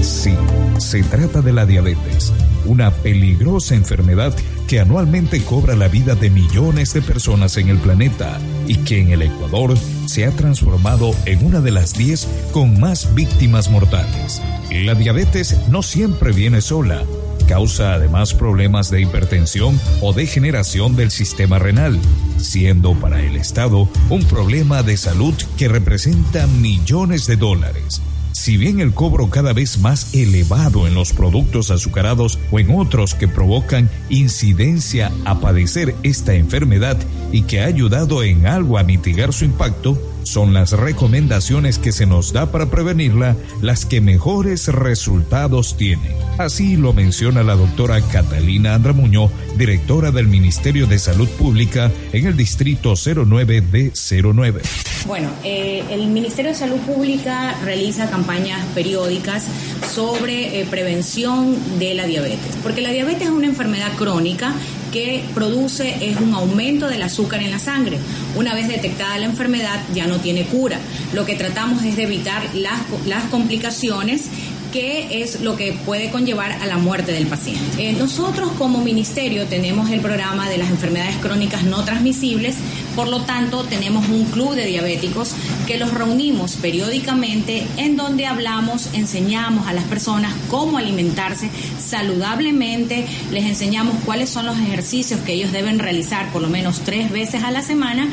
Sí, 0.00 0.34
se 0.78 1.02
trata 1.04 1.42
de 1.42 1.52
la 1.52 1.64
diabetes, 1.64 2.32
una 2.64 2.90
peligrosa 2.90 3.74
enfermedad 3.74 4.34
que 4.66 4.80
anualmente 4.80 5.42
cobra 5.42 5.76
la 5.76 5.88
vida 5.88 6.14
de 6.14 6.30
millones 6.30 6.92
de 6.94 7.02
personas 7.02 7.56
en 7.56 7.68
el 7.68 7.78
planeta 7.78 8.38
y 8.66 8.76
que 8.76 9.00
en 9.00 9.10
el 9.10 9.22
Ecuador 9.22 9.76
se 10.06 10.24
ha 10.24 10.30
transformado 10.30 11.14
en 11.26 11.44
una 11.46 11.60
de 11.60 11.70
las 11.70 11.92
10 11.94 12.26
con 12.52 12.80
más 12.80 13.14
víctimas 13.14 13.70
mortales. 13.70 14.42
La 14.70 14.94
diabetes 14.94 15.68
no 15.68 15.82
siempre 15.82 16.32
viene 16.32 16.60
sola 16.60 17.04
causa 17.52 17.92
además 17.94 18.34
problemas 18.34 18.90
de 18.90 19.02
hipertensión 19.02 19.78
o 20.00 20.12
degeneración 20.12 20.96
del 20.96 21.10
sistema 21.10 21.58
renal, 21.58 21.98
siendo 22.38 22.94
para 22.94 23.22
el 23.22 23.36
Estado 23.36 23.88
un 24.08 24.24
problema 24.24 24.82
de 24.82 24.96
salud 24.96 25.34
que 25.58 25.68
representa 25.68 26.46
millones 26.46 27.26
de 27.26 27.36
dólares. 27.36 28.00
Si 28.32 28.56
bien 28.56 28.80
el 28.80 28.94
cobro 28.94 29.28
cada 29.28 29.52
vez 29.52 29.78
más 29.78 30.14
elevado 30.14 30.86
en 30.86 30.94
los 30.94 31.12
productos 31.12 31.70
azucarados 31.70 32.38
o 32.50 32.58
en 32.58 32.74
otros 32.74 33.14
que 33.14 33.28
provocan 33.28 33.90
incidencia 34.08 35.12
a 35.26 35.38
padecer 35.40 35.94
esta 36.02 36.32
enfermedad 36.34 36.96
y 37.30 37.42
que 37.42 37.60
ha 37.60 37.66
ayudado 37.66 38.22
en 38.22 38.46
algo 38.46 38.78
a 38.78 38.82
mitigar 38.82 39.34
su 39.34 39.44
impacto, 39.44 40.00
son 40.24 40.54
las 40.54 40.72
recomendaciones 40.72 41.78
que 41.78 41.92
se 41.92 42.06
nos 42.06 42.32
da 42.32 42.50
para 42.50 42.70
prevenirla 42.70 43.36
las 43.60 43.84
que 43.86 44.00
mejores 44.00 44.68
resultados 44.68 45.76
tienen. 45.76 46.12
Así 46.38 46.76
lo 46.76 46.92
menciona 46.92 47.42
la 47.42 47.54
doctora 47.54 48.00
Catalina 48.00 48.74
Andramuño, 48.74 49.30
directora 49.56 50.10
del 50.10 50.28
Ministerio 50.28 50.86
de 50.86 50.98
Salud 50.98 51.28
Pública 51.28 51.90
en 52.12 52.26
el 52.26 52.36
Distrito 52.36 52.94
09 52.96 53.60
de 53.60 53.92
09. 54.22 54.62
Bueno, 55.06 55.30
eh, 55.44 55.84
el 55.90 56.06
Ministerio 56.08 56.52
de 56.52 56.56
Salud 56.56 56.78
Pública 56.78 57.56
realiza 57.64 58.08
campañas 58.08 58.64
periódicas 58.74 59.44
sobre 59.92 60.60
eh, 60.60 60.66
prevención 60.66 61.56
de 61.78 61.94
la 61.94 62.06
diabetes, 62.06 62.56
porque 62.62 62.80
la 62.80 62.90
diabetes 62.90 63.22
es 63.22 63.30
una 63.30 63.46
enfermedad 63.46 63.92
crónica 63.96 64.54
que 64.92 65.24
produce 65.34 65.96
es 66.00 66.18
un 66.18 66.34
aumento 66.34 66.86
del 66.86 67.02
azúcar 67.02 67.42
en 67.42 67.50
la 67.50 67.58
sangre. 67.58 67.98
Una 68.36 68.54
vez 68.54 68.68
detectada 68.68 69.18
la 69.18 69.26
enfermedad 69.26 69.80
ya 69.94 70.06
no 70.06 70.18
tiene 70.18 70.44
cura. 70.44 70.78
Lo 71.12 71.24
que 71.24 71.34
tratamos 71.34 71.82
es 71.82 71.96
de 71.96 72.04
evitar 72.04 72.54
las, 72.54 72.80
las 73.06 73.24
complicaciones 73.24 74.28
que 74.72 75.22
es 75.22 75.40
lo 75.42 75.54
que 75.54 75.74
puede 75.84 76.10
conllevar 76.10 76.52
a 76.52 76.66
la 76.66 76.78
muerte 76.78 77.12
del 77.12 77.26
paciente. 77.26 77.90
Eh, 77.90 77.92
nosotros 77.92 78.50
como 78.58 78.82
ministerio 78.82 79.44
tenemos 79.44 79.90
el 79.90 80.00
programa 80.00 80.48
de 80.48 80.56
las 80.56 80.70
enfermedades 80.70 81.16
crónicas 81.16 81.62
no 81.64 81.84
transmisibles, 81.84 82.56
por 82.94 83.08
lo 83.08 83.22
tanto 83.22 83.64
tenemos 83.64 84.08
un 84.08 84.24
club 84.26 84.54
de 84.54 84.66
diabéticos 84.66 85.34
que 85.66 85.78
los 85.78 85.92
reunimos 85.92 86.56
periódicamente 86.56 87.66
en 87.76 87.96
donde 87.96 88.26
hablamos, 88.26 88.88
enseñamos 88.92 89.66
a 89.66 89.72
las 89.72 89.84
personas 89.84 90.34
cómo 90.50 90.78
alimentarse 90.78 91.50
saludablemente, 91.78 93.06
les 93.30 93.44
enseñamos 93.44 93.96
cuáles 94.04 94.30
son 94.30 94.46
los 94.46 94.58
ejercicios 94.58 95.20
que 95.20 95.34
ellos 95.34 95.52
deben 95.52 95.78
realizar 95.78 96.30
por 96.32 96.42
lo 96.42 96.48
menos 96.48 96.80
tres 96.80 97.10
veces 97.10 97.44
a 97.44 97.50
la 97.50 97.62
semana 97.62 98.08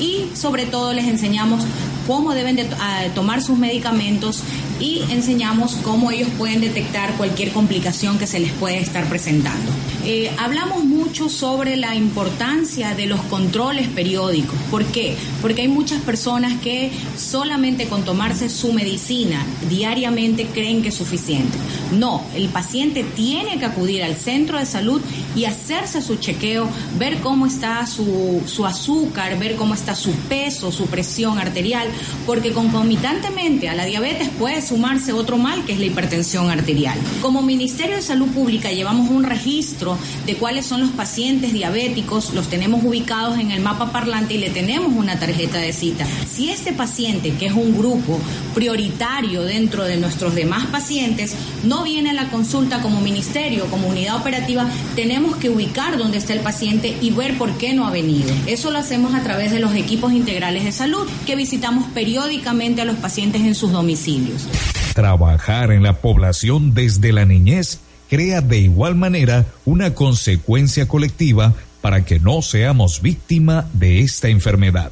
y 0.00 0.26
sobre 0.34 0.66
todo 0.66 0.92
les 0.92 1.06
enseñamos 1.06 1.64
cómo 2.06 2.34
deben 2.34 2.56
de, 2.56 2.68
tomar 3.14 3.42
sus 3.42 3.58
medicamentos 3.58 4.42
y 4.80 5.02
enseñamos 5.10 5.76
cómo 5.76 6.10
ellos 6.10 6.28
pueden 6.36 6.60
detectar 6.60 7.16
cualquier 7.16 7.52
complicación 7.52 8.18
que 8.18 8.26
se 8.26 8.40
les 8.40 8.52
puede 8.52 8.78
estar 8.78 9.08
presentando. 9.08 9.70
Eh, 10.04 10.30
hablamos 10.38 10.84
mucho 10.84 11.28
sobre 11.28 11.76
la 11.76 11.94
importancia 11.94 12.94
de 12.94 13.06
los 13.06 13.20
controles 13.22 13.88
periódicos. 13.88 14.58
¿Por 14.70 14.84
qué? 14.86 15.16
Porque 15.44 15.60
hay 15.60 15.68
muchas 15.68 16.00
personas 16.00 16.58
que 16.62 16.90
solamente 17.18 17.86
con 17.86 18.02
tomarse 18.02 18.48
su 18.48 18.72
medicina 18.72 19.44
diariamente 19.68 20.46
creen 20.46 20.80
que 20.80 20.88
es 20.88 20.94
suficiente. 20.94 21.58
No, 21.92 22.24
el 22.34 22.48
paciente 22.48 23.04
tiene 23.04 23.58
que 23.58 23.66
acudir 23.66 24.02
al 24.04 24.16
centro 24.16 24.58
de 24.58 24.64
salud 24.64 25.02
y 25.36 25.44
hacerse 25.44 26.00
su 26.00 26.16
chequeo, 26.16 26.66
ver 26.98 27.18
cómo 27.18 27.44
está 27.44 27.86
su, 27.86 28.40
su 28.46 28.64
azúcar, 28.64 29.38
ver 29.38 29.56
cómo 29.56 29.74
está 29.74 29.94
su 29.94 30.12
peso, 30.12 30.72
su 30.72 30.86
presión 30.86 31.38
arterial, 31.38 31.88
porque 32.24 32.52
concomitantemente 32.52 33.68
a 33.68 33.74
la 33.74 33.84
diabetes 33.84 34.30
puede 34.38 34.62
sumarse 34.62 35.12
otro 35.12 35.36
mal 35.36 35.66
que 35.66 35.74
es 35.74 35.78
la 35.78 35.84
hipertensión 35.84 36.48
arterial. 36.48 36.98
Como 37.20 37.42
Ministerio 37.42 37.96
de 37.96 38.02
Salud 38.02 38.28
Pública 38.28 38.72
llevamos 38.72 39.10
un 39.10 39.24
registro 39.24 39.98
de 40.24 40.36
cuáles 40.36 40.64
son 40.64 40.80
los 40.80 40.92
pacientes 40.92 41.52
diabéticos, 41.52 42.32
los 42.32 42.48
tenemos 42.48 42.82
ubicados 42.82 43.38
en 43.38 43.50
el 43.50 43.60
mapa 43.60 43.92
parlante 43.92 44.32
y 44.32 44.38
le 44.38 44.48
tenemos 44.48 44.90
una 44.96 45.18
tarjeta 45.18 45.33
de 45.36 45.72
cita. 45.72 46.06
Si 46.30 46.50
este 46.50 46.72
paciente, 46.72 47.32
que 47.32 47.46
es 47.46 47.52
un 47.52 47.76
grupo 47.76 48.20
prioritario 48.54 49.42
dentro 49.42 49.84
de 49.84 49.96
nuestros 49.96 50.34
demás 50.34 50.66
pacientes, 50.66 51.34
no 51.64 51.82
viene 51.82 52.10
a 52.10 52.14
la 52.14 52.30
consulta 52.30 52.80
como 52.80 53.00
ministerio, 53.00 53.66
como 53.66 53.88
unidad 53.88 54.16
operativa, 54.16 54.68
tenemos 54.94 55.36
que 55.36 55.50
ubicar 55.50 55.98
dónde 55.98 56.18
está 56.18 56.32
el 56.32 56.40
paciente 56.40 56.96
y 57.00 57.10
ver 57.10 57.36
por 57.36 57.52
qué 57.58 57.74
no 57.74 57.86
ha 57.86 57.90
venido. 57.90 58.32
Eso 58.46 58.70
lo 58.70 58.78
hacemos 58.78 59.14
a 59.14 59.22
través 59.22 59.50
de 59.50 59.60
los 59.60 59.74
equipos 59.74 60.12
integrales 60.12 60.64
de 60.64 60.72
salud 60.72 61.08
que 61.26 61.36
visitamos 61.36 61.86
periódicamente 61.92 62.82
a 62.82 62.84
los 62.84 62.96
pacientes 62.96 63.42
en 63.42 63.54
sus 63.54 63.72
domicilios. 63.72 64.46
Trabajar 64.94 65.72
en 65.72 65.82
la 65.82 65.94
población 66.00 66.74
desde 66.74 67.12
la 67.12 67.24
niñez 67.24 67.80
crea 68.08 68.40
de 68.40 68.58
igual 68.58 68.94
manera 68.94 69.46
una 69.64 69.94
consecuencia 69.94 70.86
colectiva 70.86 71.54
para 71.84 72.02
que 72.02 72.18
no 72.18 72.40
seamos 72.40 73.02
víctima 73.02 73.66
de 73.74 74.00
esta 74.00 74.30
enfermedad. 74.30 74.90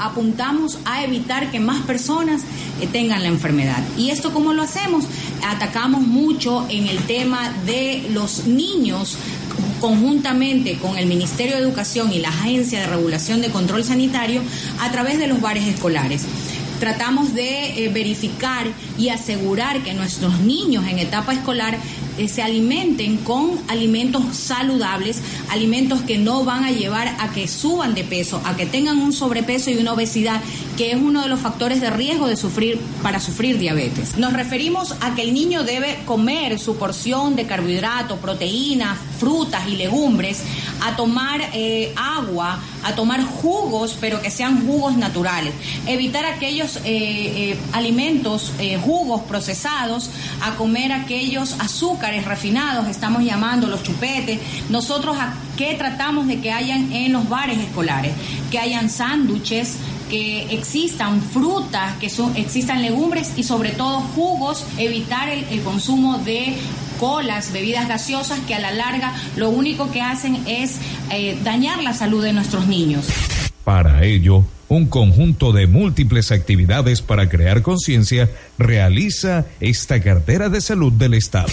Apuntamos 0.00 0.76
a 0.84 1.04
evitar 1.04 1.52
que 1.52 1.60
más 1.60 1.86
personas 1.86 2.42
eh, 2.80 2.88
tengan 2.90 3.22
la 3.22 3.28
enfermedad. 3.28 3.80
¿Y 3.96 4.10
esto 4.10 4.32
cómo 4.32 4.52
lo 4.52 4.62
hacemos? 4.62 5.04
Atacamos 5.46 6.00
mucho 6.00 6.66
en 6.68 6.88
el 6.88 6.98
tema 7.04 7.54
de 7.64 8.08
los 8.12 8.48
niños 8.48 9.16
conjuntamente 9.80 10.78
con 10.78 10.98
el 10.98 11.06
Ministerio 11.06 11.54
de 11.54 11.62
Educación 11.62 12.12
y 12.12 12.18
la 12.18 12.30
Agencia 12.30 12.80
de 12.80 12.86
Regulación 12.88 13.40
de 13.40 13.50
Control 13.50 13.84
Sanitario 13.84 14.42
a 14.80 14.90
través 14.90 15.20
de 15.20 15.28
los 15.28 15.40
bares 15.40 15.64
escolares 15.68 16.24
tratamos 16.80 17.34
de 17.34 17.84
eh, 17.84 17.88
verificar 17.88 18.66
y 18.98 19.08
asegurar 19.08 19.82
que 19.82 19.94
nuestros 19.94 20.40
niños 20.40 20.86
en 20.86 20.98
etapa 20.98 21.32
escolar 21.32 21.78
eh, 22.18 22.28
se 22.28 22.42
alimenten 22.42 23.18
con 23.18 23.60
alimentos 23.68 24.36
saludables, 24.36 25.20
alimentos 25.50 26.02
que 26.02 26.18
no 26.18 26.44
van 26.44 26.64
a 26.64 26.70
llevar 26.70 27.16
a 27.20 27.32
que 27.32 27.48
suban 27.48 27.94
de 27.94 28.04
peso, 28.04 28.40
a 28.44 28.56
que 28.56 28.66
tengan 28.66 28.98
un 28.98 29.12
sobrepeso 29.12 29.70
y 29.70 29.76
una 29.76 29.92
obesidad, 29.92 30.40
que 30.76 30.92
es 30.92 30.96
uno 30.96 31.22
de 31.22 31.28
los 31.28 31.40
factores 31.40 31.80
de 31.80 31.90
riesgo 31.90 32.26
de 32.26 32.36
sufrir 32.36 32.80
para 33.02 33.20
sufrir 33.20 33.58
diabetes. 33.58 34.16
Nos 34.16 34.32
referimos 34.32 34.94
a 35.00 35.14
que 35.14 35.22
el 35.22 35.32
niño 35.32 35.64
debe 35.64 35.98
comer 36.04 36.58
su 36.58 36.76
porción 36.76 37.34
de 37.36 37.46
carbohidratos, 37.46 38.18
proteínas, 38.18 38.98
frutas 39.18 39.66
y 39.68 39.76
legumbres, 39.76 40.42
a 40.82 40.96
tomar 40.96 41.40
eh, 41.54 41.92
agua, 41.96 42.60
a 42.82 42.94
tomar 42.94 43.22
jugos, 43.22 43.96
pero 44.00 44.20
que 44.20 44.30
sean 44.30 44.66
jugos 44.66 44.96
naturales. 44.96 45.54
Evitar 45.86 46.26
aquellos 46.26 46.80
eh, 46.84 47.56
alimentos, 47.72 48.52
jugos 48.84 49.22
procesados, 49.22 50.10
a 50.42 50.56
comer 50.56 50.92
aquellos 50.92 51.54
azúcares 51.58 52.24
refinados, 52.24 52.88
estamos 52.88 53.24
llamando 53.24 53.66
los 53.66 53.82
chupetes. 53.82 54.40
Nosotros 54.68 55.16
a 55.18 55.34
qué 55.56 55.74
tratamos 55.74 56.26
de 56.26 56.40
que 56.40 56.52
hayan 56.52 56.92
en 56.92 57.12
los 57.12 57.28
bares 57.28 57.58
escolares, 57.58 58.12
que 58.50 58.58
hayan 58.58 58.90
sándwiches, 58.90 59.76
que 60.10 60.54
existan 60.54 61.20
frutas, 61.20 61.96
que 61.98 62.10
son, 62.10 62.36
existan 62.36 62.82
legumbres 62.82 63.32
y 63.36 63.42
sobre 63.42 63.70
todo 63.70 64.00
jugos, 64.00 64.64
evitar 64.78 65.28
el, 65.28 65.44
consumo 65.62 66.18
de 66.18 66.54
colas, 66.98 67.52
bebidas 67.52 67.88
gaseosas 67.88 68.38
que 68.40 68.54
a 68.54 68.60
la 68.60 68.72
larga 68.72 69.14
lo 69.36 69.50
único 69.50 69.90
que 69.90 70.02
hacen 70.02 70.38
es 70.46 70.76
eh, 71.10 71.38
dañar 71.44 71.82
la 71.82 71.92
salud 71.92 72.22
de 72.22 72.32
nuestros 72.32 72.66
niños. 72.66 73.06
Para 73.64 74.04
ello, 74.04 74.44
un 74.68 74.86
conjunto 74.86 75.52
de 75.52 75.66
múltiples 75.66 76.32
actividades 76.32 77.02
para 77.02 77.28
crear 77.28 77.62
conciencia 77.62 78.30
realiza 78.58 79.46
esta 79.60 80.00
cartera 80.00 80.48
de 80.48 80.60
salud 80.60 80.92
del 80.92 81.14
Estado. 81.14 81.48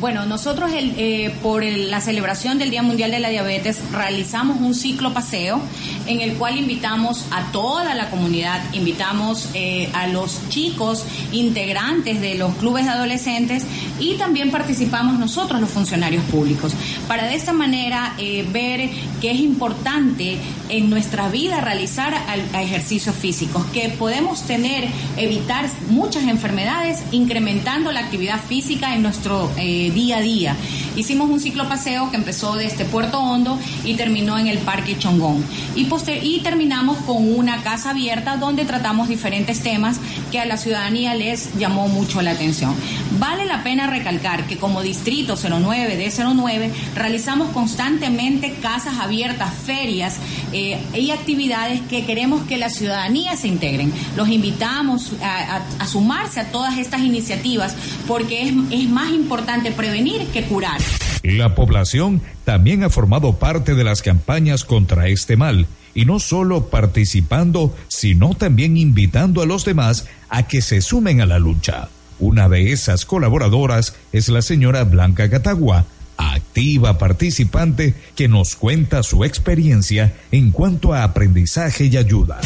Bueno, 0.00 0.26
nosotros 0.26 0.72
eh, 0.74 1.32
por 1.40 1.64
la 1.64 2.00
celebración 2.00 2.58
del 2.58 2.70
Día 2.70 2.82
Mundial 2.82 3.12
de 3.12 3.20
la 3.20 3.28
Diabetes 3.28 3.78
realizamos 3.92 4.60
un 4.60 4.74
ciclo 4.74 5.14
paseo 5.14 5.60
en 6.06 6.20
el 6.20 6.34
cual 6.34 6.58
invitamos 6.58 7.24
a 7.30 7.52
toda 7.52 7.94
la 7.94 8.10
comunidad, 8.10 8.60
invitamos 8.74 9.48
eh, 9.54 9.88
a 9.94 10.08
los 10.08 10.48
chicos 10.48 11.04
integrantes 11.30 12.20
de 12.20 12.34
los 12.34 12.54
clubes 12.56 12.86
de 12.86 12.90
adolescentes 12.90 13.64
y 14.00 14.14
también 14.14 14.50
participamos 14.50 15.16
nosotros 15.18 15.60
los 15.60 15.70
funcionarios 15.70 16.24
públicos 16.24 16.74
para 17.06 17.26
de 17.26 17.36
esta 17.36 17.52
manera 17.52 18.14
eh, 18.18 18.44
ver 18.52 18.90
que 19.20 19.30
es 19.30 19.38
importante 19.38 20.38
en 20.70 20.90
nuestra 20.90 21.28
vida 21.28 21.60
realizar 21.60 22.14
ejercicios 22.54 23.14
físicos, 23.14 23.64
que 23.66 23.90
podemos 23.90 24.42
tener, 24.42 24.88
evitar 25.16 25.70
muchas 25.88 26.24
enfermedades 26.24 27.02
incrementando 27.12 27.92
la 27.92 28.00
actividad 28.00 28.40
física 28.40 28.94
en 28.94 29.02
nuestro 29.02 29.52
día 29.90 30.18
a 30.18 30.22
día. 30.22 30.56
Hicimos 30.96 31.28
un 31.28 31.40
ciclo 31.40 31.68
paseo 31.68 32.10
que 32.10 32.16
empezó 32.16 32.54
desde 32.54 32.84
Puerto 32.84 33.18
Hondo 33.18 33.58
y 33.84 33.94
terminó 33.94 34.38
en 34.38 34.46
el 34.46 34.58
Parque 34.58 34.96
Chongón. 34.98 35.44
Y, 35.74 35.88
y 36.22 36.40
terminamos 36.40 36.98
con 36.98 37.34
una 37.34 37.62
casa 37.62 37.90
abierta 37.90 38.36
donde 38.36 38.64
tratamos 38.64 39.08
diferentes 39.08 39.60
temas 39.60 39.98
que 40.30 40.40
a 40.40 40.46
la 40.46 40.56
ciudadanía 40.56 41.14
les 41.14 41.54
llamó 41.58 41.88
mucho 41.88 42.22
la 42.22 42.32
atención. 42.32 42.74
Vale 43.18 43.44
la 43.44 43.62
pena 43.62 43.86
recalcar 43.86 44.46
que 44.46 44.56
como 44.56 44.82
Distrito 44.82 45.36
09 45.36 45.96
de 45.96 46.12
09 46.12 46.70
realizamos 46.94 47.50
constantemente 47.50 48.54
casas 48.62 48.98
abiertas, 48.98 49.52
ferias 49.64 50.16
eh, 50.52 50.80
y 50.94 51.10
actividades 51.10 51.80
que 51.82 52.04
queremos 52.04 52.42
que 52.44 52.56
la 52.56 52.70
ciudadanía 52.70 53.36
se 53.36 53.48
integren. 53.48 53.92
Los 54.16 54.28
invitamos 54.28 55.12
a, 55.22 55.86
sumarse 55.86 56.40
a 56.40 56.50
todas 56.50 56.78
estas 56.78 57.00
iniciativas 57.00 57.74
porque 58.06 58.42
es, 58.42 58.54
es 58.70 58.88
más 58.88 59.10
importante 59.12 59.70
prevenir 59.72 60.26
que 60.28 60.44
curar. 60.44 60.83
La 61.24 61.54
población 61.54 62.20
también 62.44 62.84
ha 62.84 62.90
formado 62.90 63.38
parte 63.38 63.74
de 63.74 63.82
las 63.82 64.02
campañas 64.02 64.62
contra 64.62 65.08
este 65.08 65.38
mal 65.38 65.66
y 65.94 66.04
no 66.04 66.20
solo 66.20 66.66
participando, 66.66 67.74
sino 67.88 68.34
también 68.34 68.76
invitando 68.76 69.40
a 69.40 69.46
los 69.46 69.64
demás 69.64 70.06
a 70.28 70.46
que 70.46 70.60
se 70.60 70.82
sumen 70.82 71.22
a 71.22 71.26
la 71.26 71.38
lucha. 71.38 71.88
Una 72.18 72.50
de 72.50 72.72
esas 72.72 73.06
colaboradoras 73.06 73.96
es 74.12 74.28
la 74.28 74.42
señora 74.42 74.84
Blanca 74.84 75.30
Catagua, 75.30 75.86
activa 76.16 76.98
participante 76.98 77.94
que 78.14 78.28
nos 78.28 78.56
cuenta 78.56 79.02
su 79.02 79.24
experiencia 79.24 80.14
en 80.30 80.50
cuanto 80.50 80.92
a 80.92 81.04
aprendizaje 81.04 81.86
y 81.86 81.96
ayuda. 81.96 82.40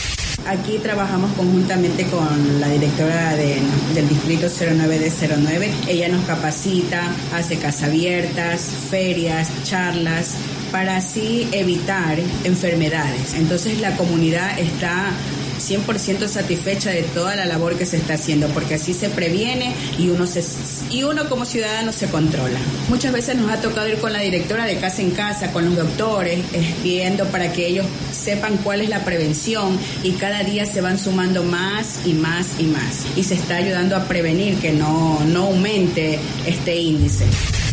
Aquí 0.46 0.78
trabajamos 0.82 1.30
conjuntamente 1.32 2.04
con 2.06 2.60
la 2.60 2.68
directora 2.68 3.34
del 3.36 4.08
distrito 4.08 4.46
09 4.48 4.98
de 4.98 5.10
09. 5.10 5.70
Ella 5.88 6.08
nos 6.08 6.24
capacita, 6.24 7.02
hace 7.34 7.58
casas 7.58 7.88
abiertas, 7.90 8.60
ferias, 8.90 9.50
charlas, 9.64 10.36
para 10.72 10.96
así 10.96 11.48
evitar 11.52 12.18
enfermedades. 12.44 13.34
Entonces 13.34 13.80
la 13.80 13.96
comunidad 13.96 14.58
está 14.58 15.12
100% 15.58 16.28
satisfecha 16.28 16.90
de 16.90 17.02
toda 17.02 17.36
la 17.36 17.46
labor 17.46 17.76
que 17.76 17.86
se 17.86 17.96
está 17.96 18.14
haciendo, 18.14 18.48
porque 18.48 18.74
así 18.74 18.94
se 18.94 19.08
previene 19.08 19.74
y 19.98 20.08
uno, 20.08 20.26
se, 20.26 20.44
y 20.90 21.02
uno 21.02 21.28
como 21.28 21.44
ciudadano 21.44 21.92
se 21.92 22.06
controla. 22.06 22.58
Muchas 22.88 23.12
veces 23.12 23.36
nos 23.36 23.50
ha 23.50 23.60
tocado 23.60 23.88
ir 23.88 23.98
con 23.98 24.12
la 24.12 24.20
directora 24.20 24.64
de 24.64 24.76
casa 24.78 25.02
en 25.02 25.10
casa, 25.10 25.52
con 25.52 25.64
los 25.64 25.76
doctores, 25.76 26.40
viendo 26.82 27.24
para 27.26 27.52
que 27.52 27.66
ellos 27.66 27.86
sepan 28.12 28.56
cuál 28.58 28.80
es 28.80 28.88
la 28.88 29.04
prevención 29.04 29.78
y 30.02 30.12
cada 30.12 30.42
día 30.42 30.66
se 30.66 30.80
van 30.80 30.98
sumando 30.98 31.42
más 31.42 32.00
y 32.04 32.14
más 32.14 32.46
y 32.58 32.64
más. 32.64 33.06
Y 33.16 33.24
se 33.24 33.34
está 33.34 33.56
ayudando 33.56 33.96
a 33.96 34.04
prevenir 34.04 34.58
que 34.58 34.72
no, 34.72 35.20
no 35.26 35.44
aumente 35.44 36.18
este 36.46 36.76
índice. 36.76 37.24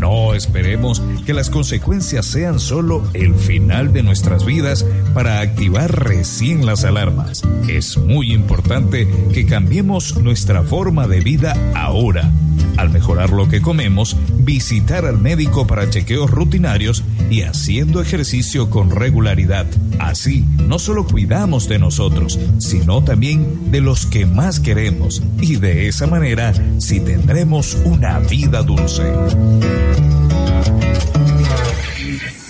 No 0.01 0.33
esperemos 0.33 1.01
que 1.25 1.33
las 1.33 1.49
consecuencias 1.49 2.25
sean 2.25 2.59
solo 2.59 3.03
el 3.13 3.33
final 3.35 3.93
de 3.93 4.03
nuestras 4.03 4.45
vidas 4.45 4.85
para 5.13 5.39
activar 5.39 6.03
recién 6.03 6.65
las 6.65 6.83
alarmas. 6.83 7.43
Es 7.67 7.97
muy 7.97 8.33
importante 8.33 9.07
que 9.33 9.45
cambiemos 9.45 10.17
nuestra 10.17 10.63
forma 10.63 11.07
de 11.07 11.21
vida 11.21 11.55
ahora. 11.75 12.31
Al 12.77 12.89
mejorar 12.89 13.31
lo 13.31 13.47
que 13.47 13.61
comemos, 13.61 14.17
visitar 14.39 15.05
al 15.05 15.19
médico 15.19 15.65
para 15.65 15.89
chequeos 15.89 16.29
rutinarios 16.29 17.03
y 17.29 17.41
haciendo 17.41 18.01
ejercicio 18.01 18.69
con 18.69 18.91
regularidad. 18.91 19.65
Así, 19.99 20.45
no 20.67 20.79
solo 20.79 21.05
cuidamos 21.05 21.67
de 21.67 21.79
nosotros, 21.79 22.39
sino 22.59 23.03
también 23.03 23.71
de 23.71 23.81
los 23.81 24.05
que 24.05 24.25
más 24.25 24.59
queremos. 24.59 25.21
Y 25.41 25.55
de 25.55 25.87
esa 25.87 26.07
manera, 26.07 26.53
sí 26.79 26.99
tendremos 26.99 27.77
una 27.85 28.19
vida 28.19 28.61
dulce. 28.61 29.03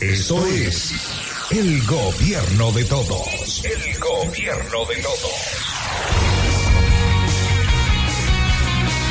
Eso 0.02 0.46
es 0.48 0.94
el 1.52 1.86
gobierno 1.86 2.72
de 2.72 2.86
todos. 2.86 3.64
El 3.64 4.00
gobierno 4.00 4.86
de 4.88 5.02
todos. 5.02 5.75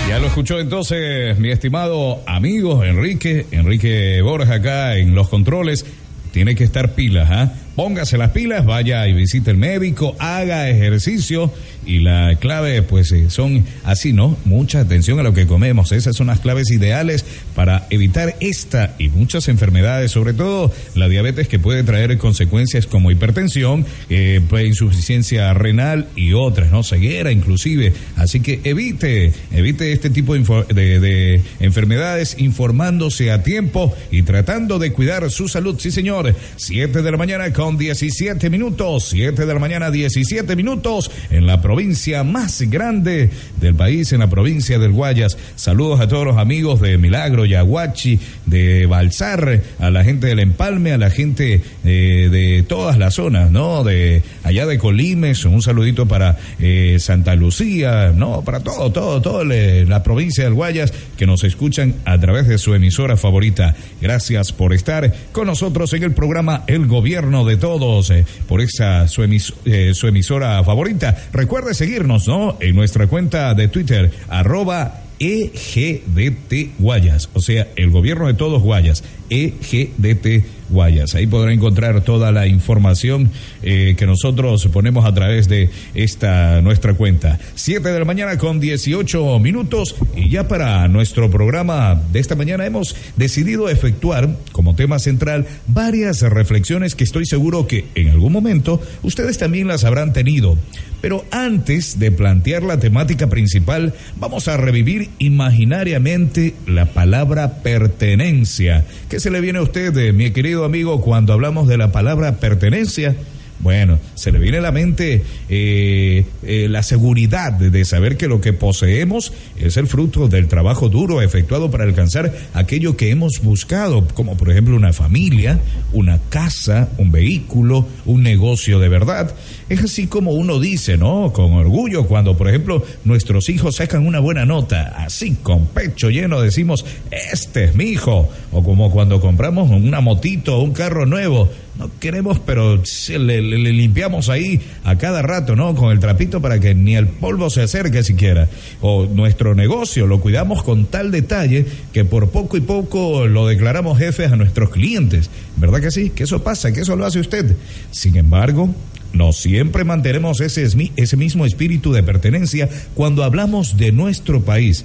Ya 0.08 0.18
lo 0.18 0.26
escuchó 0.26 0.61
entonces 0.61 1.38
mi 1.38 1.50
estimado 1.50 2.23
amigo 2.26 2.84
Enrique, 2.84 3.46
Enrique 3.50 4.20
Borja 4.23 4.54
acá 4.54 4.96
en 4.96 5.14
los 5.14 5.28
controles. 5.28 5.87
Tiene 6.30 6.54
que 6.54 6.64
estar 6.64 6.94
pilas, 6.94 7.28
¿ah? 7.30 7.52
Póngase 7.76 8.19
las 8.19 8.31
pilas, 8.31 8.64
vaya 8.64 9.07
y 9.09 9.14
visite 9.14 9.50
el 9.50 9.57
médico, 9.57 10.14
haga 10.21 10.71
ejercicio 10.71 11.52
y 11.85 11.99
la 11.99 12.37
clave 12.37 12.83
pues 12.83 13.11
eh, 13.11 13.31
son 13.31 13.64
así, 13.83 14.12
¿no? 14.12 14.37
Mucha 14.45 14.81
atención 14.81 15.19
a 15.19 15.25
lo 15.25 15.35
que 15.35 15.47
comemos. 15.47 15.90
Esas 15.90 16.16
son 16.16 16.28
las 16.28 16.38
claves 16.38 16.71
ideales 16.71 17.25
para 17.57 17.87
evitar 17.90 18.37
esta 18.38 18.95
y 18.99 19.09
muchas 19.09 19.49
enfermedades, 19.49 20.12
sobre 20.12 20.35
todo 20.35 20.73
la 20.95 21.09
diabetes 21.09 21.49
que 21.49 21.59
puede 21.59 21.83
traer 21.83 22.16
consecuencias 22.16 22.87
como 22.87 23.11
hipertensión, 23.11 23.85
eh, 24.09 24.40
insuficiencia 24.64 25.52
renal 25.52 26.07
y 26.14 26.33
otras, 26.33 26.71
¿no? 26.71 26.85
Ceguera 26.85 27.33
inclusive. 27.33 27.93
Así 28.14 28.38
que 28.38 28.61
evite, 28.62 29.33
evite 29.50 29.93
este 29.93 30.11
tipo 30.11 30.35
de, 30.35 31.00
de 31.00 31.43
enfermedades 31.59 32.37
informándose 32.38 33.33
a 33.33 33.43
tiempo 33.43 33.92
y 34.12 34.22
tratando 34.22 34.79
de 34.79 34.92
cuidar 34.92 35.29
su 35.31 35.48
salud. 35.48 35.77
Sí, 35.81 35.90
señor. 35.90 36.35
Siete 36.57 37.03
de 37.03 37.11
la 37.11 37.16
mañana 37.16 37.53
con 37.53 37.63
17 37.72 38.50
minutos. 38.50 39.09
Siete 39.11 39.46
de 39.46 39.55
la 39.55 39.59
mañana, 39.59 39.90
17 39.90 40.55
minutos 40.55 41.11
en 41.31 41.46
la 41.46 41.62
provincia 41.62 42.22
más 42.22 42.61
grande 42.62 43.31
del 43.61 43.74
país, 43.74 44.12
en 44.12 44.20
la 44.20 44.29
provincia 44.29 44.79
del 44.79 44.92
Guayas. 44.92 45.38
Saludos 45.57 46.00
a 46.00 46.09
todos 46.09 46.27
los 46.27 46.37
amigos 46.37 46.81
de 46.81 46.98
Milagro, 46.98 47.46
Yaguachi, 47.46 48.20
de 48.46 48.87
Balsar, 48.87 49.62
a 49.79 49.90
la 49.90 50.05
gente 50.05 50.27
del 50.27 50.40
Empalme, 50.40 50.92
a 50.92 50.98
la 50.98 51.11
gente 51.11 51.62
de, 51.83 52.29
de 52.29 52.62
todas 52.62 52.98
las 52.98 53.14
zonas, 53.14 53.50
¿no? 53.50 53.83
De 53.83 54.22
allá 54.42 54.66
de 54.66 54.79
Colimes, 54.79 55.44
un 55.44 55.62
saludito 55.62 56.07
para 56.07 56.37
eh, 56.61 56.98
Santa 57.00 57.35
Lucía, 57.35 58.12
¿no? 58.14 58.42
Para 58.42 58.61
todo, 58.61 58.92
todo, 58.92 59.22
todo 59.22 59.44
la 59.44 60.03
provincia 60.03 60.44
del 60.44 60.55
Guayas 60.55 60.92
que 61.16 61.27
nos 61.27 61.44
escuchan 61.44 61.94
a 62.05 62.18
través 62.18 62.46
de 62.46 62.59
su 62.59 62.74
emisora 62.74 63.16
favorita. 63.16 63.74
Gracias 64.00 64.53
por 64.53 64.72
estar 64.72 65.12
con 65.33 65.46
nosotros 65.46 65.92
en 65.94 66.03
el 66.03 66.12
programa 66.12 66.64
El 66.66 66.87
Gobierno 66.87 67.44
de 67.44 67.54
Todos, 67.57 68.11
eh, 68.11 68.25
por 68.47 68.61
esa 68.61 69.09
su, 69.09 69.23
eh, 69.64 69.93
su 69.95 70.07
emisora 70.07 70.62
favorita. 70.64 71.17
Recuerde 71.33 71.75
seguirnos, 71.75 72.29
¿no? 72.29 72.57
En 72.61 72.75
nuestra 72.75 73.07
cuenta 73.07 73.55
de 73.55 73.69
Twitter, 73.69 74.11
arroba 74.29 75.03
EGDT 75.19 76.73
Guayas, 76.79 77.31
o 77.35 77.40
sea, 77.40 77.69
el 77.77 77.90
gobierno 77.90 78.27
de 78.27 78.35
todos 78.35 78.62
Guayas, 78.62 79.05
EGDT 79.31 80.45
Guayas. 80.68 81.14
Ahí 81.14 81.27
podrá 81.27 81.53
encontrar 81.53 82.03
toda 82.03 82.33
la 82.33 82.46
información 82.46 83.31
eh, 83.62 83.94
que 83.96 84.07
nosotros 84.07 84.66
ponemos 84.72 85.05
a 85.05 85.14
través 85.14 85.48
de 85.48 85.70
esta 85.94 86.61
nuestra 86.62 86.94
cuenta. 86.94 87.38
Siete 87.55 87.90
de 87.90 87.98
la 87.98 88.05
mañana 88.05 88.38
con 88.38 88.61
18 88.61 89.38
minutos 89.38 89.96
y 90.16 90.29
ya 90.29 90.48
para 90.48 90.88
nuestro 90.88 91.31
programa 91.31 92.00
de 92.12 92.20
esta 92.20 92.35
mañana 92.35 92.66
hemos 92.66 92.96
decidido 93.16 93.68
efectuar 93.68 94.37
como 94.53 94.74
tema 94.74 94.98
central 94.98 95.46
varias 95.66 96.22
reflexiones 96.22 96.94
que 96.94 97.05
estoy 97.05 97.27
seguro 97.27 97.66
que 97.66 97.87
en 97.94 98.09
algún 98.09 98.33
momento 98.33 98.81
ustedes 99.03 99.38
también 99.38 99.68
las 99.68 99.85
habrán 99.85 100.12
tenido. 100.12 100.57
Pero 101.05 101.23
antes 101.31 101.99
de 101.99 102.11
plantear 102.11 102.62
la 102.62 102.79
temática 102.79 103.27
principal, 103.27 103.93
vamos 104.17 104.49
a 104.49 104.57
revivir 104.57 105.11
imaginariamente 105.19 106.55
la 106.67 106.87
palabra 106.87 107.62
pertenencia. 107.62 108.87
¿Qué 109.11 109.21
se 109.21 109.31
le 109.31 109.43
viene 109.43 109.59
a 109.59 109.64
usted, 109.64 109.95
eh, 109.99 110.14
mi 110.14 110.31
querido 110.31 110.64
amigo, 110.64 111.03
cuando 111.03 111.35
hablamos 111.35 111.69
de 111.69 111.77
la 111.77 111.93
palabra 111.93 112.37
pertenencia? 112.37 113.17
Bueno, 113.61 113.99
se 114.14 114.31
le 114.31 114.38
viene 114.38 114.59
a 114.59 114.61
la 114.61 114.73
mente 114.73 115.23
eh, 115.49 116.27
eh, 116.43 116.67
la 116.69 116.83
seguridad 116.83 117.53
de 117.53 117.85
saber 117.85 118.17
que 118.17 118.29
lo 118.29 118.40
que 118.40 118.53
poseemos 118.53 119.33
es 119.57 119.77
el 119.77 119.87
fruto 119.87 120.29
del 120.29 120.49
trabajo 120.49 120.88
duro 120.88 121.23
efectuado 121.23 121.71
para 121.71 121.85
alcanzar 121.85 122.35
aquello 122.53 122.97
que 122.97 123.11
hemos 123.11 123.40
buscado, 123.43 124.07
como 124.14 124.37
por 124.37 124.51
ejemplo 124.51 124.77
una 124.77 124.93
familia, 124.93 125.61
una 125.93 126.19
casa, 126.29 126.90
un 126.99 127.11
vehículo, 127.11 127.87
un 128.05 128.23
negocio 128.23 128.79
de 128.79 128.88
verdad. 128.88 129.35
Es 129.69 129.83
así 129.83 130.09
como 130.09 130.33
uno 130.33 130.61
dice, 130.61 130.99
¿no? 130.99 131.33
Con 131.33 131.55
orgullo 131.55 132.07
cuando, 132.07 132.37
por 132.37 132.49
ejemplo, 132.49 132.85
nuestros 133.05 133.49
hijos 133.49 133.77
sacan 133.77 134.07
una 134.07 134.21
buena 134.21 134.45
nota, 134.45 134.95
así 134.99 135.37
con 135.43 135.67
pecho 135.67 136.11
lleno 136.11 136.40
decimos, 136.40 136.85
este 137.11 137.64
es 137.64 137.75
mi 137.75 137.85
hijo. 137.85 138.29
O 138.53 138.62
como 138.62 138.90
cuando 138.90 139.21
compramos 139.21 139.71
una 139.71 140.01
motito 140.01 140.59
o 140.59 140.62
un 140.62 140.73
carro 140.73 141.07
nuevo, 141.07 141.51
no 141.78 141.90
queremos, 141.98 142.38
pero 142.38 142.80
le, 143.08 143.42
limpiamos 143.42 144.28
ahí 144.28 144.60
a 144.84 144.96
cada 144.96 145.22
rato, 145.22 145.56
¿no? 145.56 145.74
Con 145.74 145.90
el 145.90 145.98
trapito 145.98 146.40
para 146.40 146.60
que 146.60 146.74
ni 146.74 146.94
el 146.94 147.08
polvo 147.08 147.50
se 147.50 147.62
acerque 147.62 148.04
siquiera. 148.04 148.48
O 148.80 149.06
nuestro 149.06 149.54
negocio 149.54 150.06
lo 150.06 150.20
cuidamos 150.20 150.62
con 150.62 150.87
tal 150.87 151.10
detalle 151.10 151.66
que 151.92 152.04
por 152.04 152.30
poco 152.30 152.56
y 152.56 152.60
poco 152.60 153.26
lo 153.26 153.46
declaramos 153.46 153.98
jefes 153.98 154.30
a 154.30 154.37
nuestros 154.37 154.70
clientes. 154.70 155.30
¿Verdad 155.56 155.80
que 155.80 155.90
sí? 155.90 156.10
Que 156.10 156.24
eso 156.24 156.44
pasa, 156.44 156.72
que 156.72 156.80
eso 156.80 156.94
lo 156.94 157.06
hace 157.06 157.18
usted. 157.18 157.56
Sin 157.90 158.16
embargo, 158.16 158.72
no 159.12 159.32
siempre 159.32 159.84
mantenemos 159.84 160.40
ese, 160.40 160.68
ese 160.96 161.16
mismo 161.16 161.44
espíritu 161.44 161.92
de 161.92 162.02
pertenencia 162.02 162.68
cuando 162.94 163.24
hablamos 163.24 163.76
de 163.76 163.90
nuestro 163.90 164.42
país. 164.42 164.84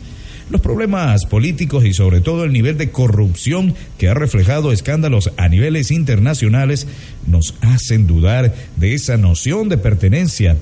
Los 0.49 0.61
problemas 0.61 1.27
políticos 1.27 1.85
y 1.85 1.93
sobre 1.93 2.21
todo 2.21 2.43
el 2.43 2.51
nivel 2.51 2.75
de 2.75 2.89
corrupción 2.89 3.75
que 3.99 4.09
ha 4.09 4.15
reflejado 4.15 4.71
escándalos 4.71 5.31
a 5.37 5.47
niveles 5.47 5.91
internacionales 5.91 6.87
nos 7.27 7.53
hacen 7.61 8.07
dudar 8.07 8.55
de 8.75 8.95
esa 8.95 9.17
noción 9.17 9.69
de 9.69 9.77
pertenencia. 9.77 10.57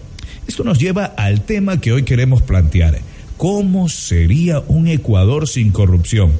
Esto 0.45 0.65
nos 0.65 0.77
lleva 0.77 1.05
al 1.05 1.45
tema 1.45 1.79
que 1.79 1.93
hoy 1.93 2.03
queremos 2.03 2.41
plantear. 2.41 2.99
¿Cómo 3.37 3.87
sería 3.87 4.59
un 4.67 4.87
Ecuador 4.87 5.47
sin 5.47 5.71
corrupción? 5.71 6.33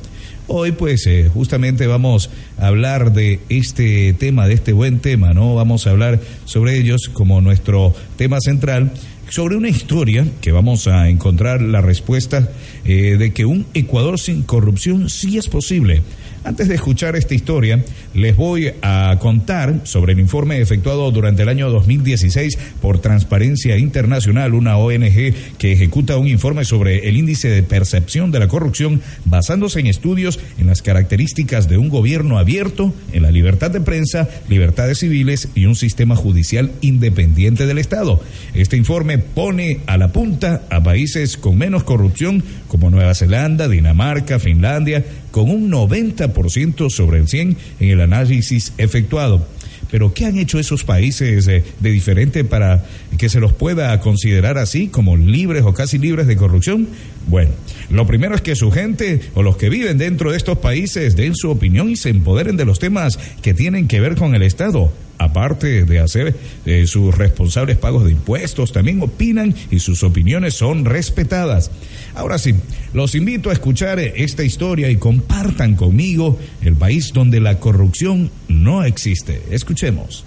Hoy 0.50 0.74
pues 0.74 1.06
eh, 1.08 1.30
justamente 1.34 1.88
vamos 1.88 2.30
a 2.58 2.68
hablar 2.68 3.14
de 3.14 3.40
este 3.48 4.14
tema, 4.14 4.48
de 4.48 4.56
este 4.56 4.74
buen 4.74 5.00
tema, 5.00 5.34
¿no? 5.34 5.56
Vamos 5.56 5.88
a 5.88 5.92
hablar 5.92 6.20
sobre 6.46 6.78
ellos 6.78 7.10
como 7.14 7.40
nuestro 7.40 7.94
tema 8.18 8.40
central 8.42 8.92
sobre 9.30 9.56
una 9.56 9.70
historia 9.70 10.26
que 10.42 10.52
vamos 10.52 10.88
a 10.88 11.10
encontrar 11.10 11.62
la 11.62 11.82
respuesta 11.82 12.50
eh, 12.86 13.18
de 13.18 13.34
que 13.34 13.46
un 13.46 13.66
Ecuador 13.74 14.20
sin 14.20 14.44
corrupción 14.44 15.10
sí 15.10 15.38
es 15.38 15.48
posible. 15.48 16.02
Antes 16.48 16.70
de 16.70 16.76
escuchar 16.76 17.18
esta 17.18 17.36
historia, 17.36 17.84
les 18.14 18.38
voy 18.38 18.72
a 18.82 19.18
contar 19.20 19.82
sobre 19.84 20.14
el 20.14 20.22
informe 20.22 20.62
efectuado 20.62 21.12
durante 21.12 21.44
el 21.44 21.50
año 21.50 21.70
2016 21.70 22.58
por 22.82 23.00
Transparencia 23.00 23.78
Internacional, 23.78 24.54
una 24.54 24.78
ONG 24.78 25.34
que 25.58 25.74
ejecuta 25.74 26.16
un 26.16 26.30
informe 26.30 26.64
sobre 26.64 27.10
el 27.10 27.18
índice 27.18 27.50
de 27.50 27.64
percepción 27.64 28.32
de 28.32 28.40
la 28.40 28.48
corrupción 28.48 29.02
basándose 29.26 29.82
en 29.82 29.88
estudios 29.88 30.40
en 30.58 30.68
las 30.68 30.82
características 30.82 31.68
de 31.68 31.78
un 31.78 31.90
gobierno 31.90 32.40
abierto, 32.40 32.94
en 33.12 33.24
la 33.24 33.32
libertad 33.32 33.70
de 33.70 33.82
prensa, 33.82 34.30
libertades 34.48 35.00
civiles 35.00 35.50
y 35.54 35.66
un 35.66 35.76
sistema 35.76 36.16
judicial 36.16 36.72
independiente 36.80 37.66
del 37.66 37.78
Estado. 37.78 38.24
Este 38.54 38.78
informe 38.78 39.18
pone 39.18 39.82
a 39.86 39.98
la 39.98 40.14
punta 40.14 40.62
a 40.70 40.82
países 40.82 41.36
con 41.36 41.58
menos 41.58 41.84
corrupción 41.84 42.42
como 42.70 42.90
Nueva 42.90 43.16
Zelanda, 43.16 43.68
Dinamarca, 43.68 44.40
Finlandia, 44.40 45.04
con 45.38 45.52
un 45.52 45.70
90% 45.70 46.90
sobre 46.90 47.20
el 47.20 47.28
100 47.28 47.58
en 47.80 47.90
el 47.92 48.02
análisis 48.02 48.74
efectuado. 48.80 49.48
Pero 49.92 50.12
¿qué 50.12 50.26
han 50.26 50.36
hecho 50.40 50.58
esos 50.58 50.84
países 50.84 51.48
eh, 51.48 51.64
de 51.80 51.92
diferente 51.92 52.44
para 52.44 52.86
que 53.20 53.30
se 53.30 53.40
los 53.40 53.54
pueda 53.54 54.00
considerar 54.00 54.58
así 54.58 54.88
como 54.88 55.16
libres 55.16 55.62
o 55.64 55.76
casi 55.76 56.00
libres 56.00 56.26
de 56.26 56.38
corrupción? 56.38 56.88
Bueno, 57.28 57.52
lo 57.92 58.08
primero 58.08 58.34
es 58.34 58.42
que 58.42 58.56
su 58.56 58.72
gente 58.72 59.22
o 59.36 59.44
los 59.44 59.58
que 59.58 59.70
viven 59.70 60.00
dentro 60.00 60.32
de 60.32 60.38
estos 60.38 60.58
países 60.58 61.16
den 61.16 61.36
su 61.36 61.52
opinión 61.52 61.92
y 61.92 61.98
se 61.98 62.10
empoderen 62.10 62.58
de 62.58 62.66
los 62.66 62.80
temas 62.80 63.20
que 63.44 63.54
tienen 63.54 63.88
que 63.88 64.00
ver 64.00 64.16
con 64.16 64.34
el 64.34 64.42
Estado 64.42 64.92
aparte 65.18 65.84
de 65.86 66.00
hacer 66.00 66.36
eh, 66.66 66.86
sus 66.88 67.16
responsables 67.16 67.78
pagos 67.78 68.06
de 68.06 68.12
impuestos, 68.12 68.72
también 68.72 69.02
opinan 69.02 69.56
y 69.72 69.80
sus 69.80 70.04
opiniones 70.04 70.54
son 70.54 70.86
respetadas. 70.86 71.72
Ahora 72.16 72.38
sí, 72.38 72.56
los 72.94 73.16
invito 73.16 73.50
a 73.50 73.54
escuchar 73.54 74.00
esta 74.00 74.44
historia 74.44 74.90
y 74.90 74.98
compartan 74.98 75.76
conmigo 75.76 76.40
el 76.62 76.76
país 76.76 77.14
donde 77.14 77.40
la 77.40 77.60
corrupción 77.60 78.32
no 78.48 78.84
existe. 78.84 79.42
Escuchemos. 79.52 80.26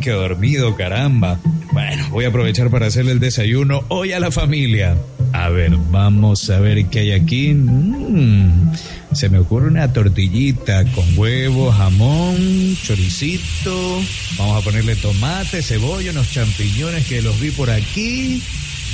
Que 0.00 0.10
dormido, 0.10 0.74
caramba. 0.76 1.38
Bueno, 1.72 2.08
voy 2.10 2.24
a 2.24 2.28
aprovechar 2.28 2.70
para 2.70 2.86
hacerle 2.86 3.12
el 3.12 3.20
desayuno 3.20 3.84
hoy 3.88 4.12
a 4.12 4.20
la 4.20 4.30
familia. 4.30 4.96
A 5.32 5.48
ver, 5.50 5.76
vamos 5.90 6.48
a 6.50 6.58
ver 6.58 6.86
qué 6.86 7.00
hay 7.00 7.12
aquí. 7.12 7.54
Mm, 7.54 8.72
se 9.12 9.28
me 9.28 9.38
ocurre 9.38 9.68
una 9.68 9.92
tortillita 9.92 10.84
con 10.92 11.04
huevo, 11.16 11.70
jamón, 11.70 12.76
choricito. 12.82 14.00
Vamos 14.38 14.60
a 14.60 14.64
ponerle 14.64 14.96
tomate, 14.96 15.62
cebolla, 15.62 16.10
unos 16.10 16.32
champiñones 16.32 17.06
que 17.06 17.22
los 17.22 17.38
vi 17.38 17.50
por 17.50 17.70
aquí. 17.70 18.42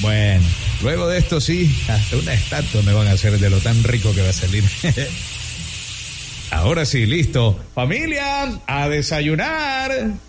Bueno, 0.00 0.44
luego 0.82 1.08
de 1.08 1.18
esto 1.18 1.40
sí, 1.40 1.74
hasta 1.88 2.16
una 2.16 2.34
estatua 2.34 2.82
me 2.82 2.92
van 2.92 3.06
a 3.06 3.12
hacer 3.12 3.38
de 3.38 3.48
lo 3.48 3.58
tan 3.60 3.82
rico 3.84 4.12
que 4.12 4.22
va 4.22 4.28
a 4.28 4.32
salir. 4.32 4.64
Ahora 6.50 6.84
sí, 6.84 7.06
listo. 7.06 7.58
Familia, 7.74 8.60
a 8.66 8.88
desayunar. 8.88 10.25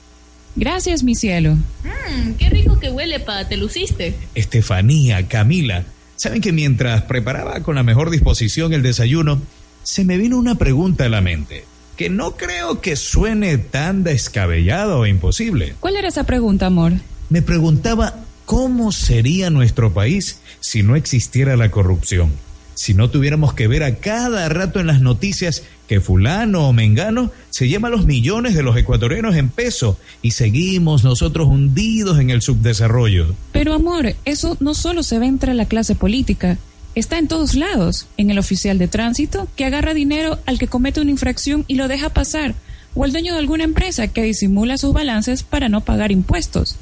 Gracias, 0.57 1.03
mi 1.03 1.13
cielo. 1.13 1.53
Mmm, 1.53 2.31
qué 2.39 2.49
rico 2.49 2.79
que 2.79 2.89
huele, 2.89 3.19
pa, 3.19 3.47
te 3.47 3.57
luciste. 3.57 4.15
Estefanía, 4.33 5.27
Camila, 5.27 5.85
saben 6.15 6.41
que 6.41 6.51
mientras 6.51 7.03
preparaba 7.03 7.61
con 7.61 7.75
la 7.75 7.83
mejor 7.83 8.09
disposición 8.09 8.73
el 8.73 8.81
desayuno, 8.81 9.39
se 9.83 10.03
me 10.03 10.17
vino 10.17 10.37
una 10.37 10.55
pregunta 10.55 11.05
a 11.05 11.09
la 11.09 11.21
mente, 11.21 11.63
que 11.95 12.09
no 12.09 12.31
creo 12.37 12.81
que 12.81 12.95
suene 12.95 13.59
tan 13.59 14.03
descabellado 14.03 14.99
o 14.99 15.05
imposible. 15.05 15.75
¿Cuál 15.79 15.95
era 15.95 16.07
esa 16.07 16.23
pregunta, 16.23 16.65
amor? 16.65 16.93
Me 17.29 17.43
preguntaba 17.43 18.15
cómo 18.45 18.91
sería 18.91 19.51
nuestro 19.51 19.93
país 19.93 20.39
si 20.59 20.81
no 20.81 20.95
existiera 20.95 21.55
la 21.55 21.69
corrupción, 21.69 22.31
si 22.77 22.93
no 22.93 23.09
tuviéramos 23.09 23.55
que 23.55 23.67
ver 23.67 23.81
a 23.81 23.95
cada 23.95 24.47
rato 24.49 24.79
en 24.79 24.85
las 24.85 25.01
noticias 25.01 25.63
que 25.87 25.99
fulano 25.99 26.67
o 26.67 26.73
mengano 26.73 27.31
se 27.49 27.67
lleva 27.67 27.89
los 27.89 28.05
millones 28.05 28.53
de 28.53 28.61
los 28.61 28.77
ecuatorianos 28.77 29.35
en 29.35 29.49
peso 29.49 29.97
y 30.21 30.31
seguimos 30.31 31.03
nosotros 31.03 31.47
hundidos 31.47 32.19
en 32.19 32.29
el 32.29 32.43
subdesarrollo. 32.43 33.33
Pero 33.51 33.73
amor, 33.73 34.13
eso 34.25 34.57
no 34.59 34.75
solo 34.75 35.01
se 35.01 35.17
ve 35.17 35.25
entre 35.25 35.55
la 35.55 35.65
clase 35.65 35.95
política, 35.95 36.59
está 36.93 37.17
en 37.17 37.27
todos 37.27 37.55
lados, 37.55 38.05
en 38.15 38.29
el 38.29 38.37
oficial 38.37 38.77
de 38.77 38.87
tránsito 38.87 39.47
que 39.55 39.65
agarra 39.65 39.95
dinero 39.95 40.37
al 40.45 40.59
que 40.59 40.67
comete 40.67 41.01
una 41.01 41.09
infracción 41.09 41.65
y 41.67 41.75
lo 41.77 41.87
deja 41.87 42.09
pasar, 42.09 42.53
o 42.93 43.05
el 43.05 43.11
dueño 43.11 43.33
de 43.33 43.39
alguna 43.39 43.63
empresa 43.63 44.07
que 44.07 44.21
disimula 44.21 44.77
sus 44.77 44.93
balances 44.93 45.41
para 45.41 45.67
no 45.67 45.81
pagar 45.81 46.11
impuestos. 46.11 46.75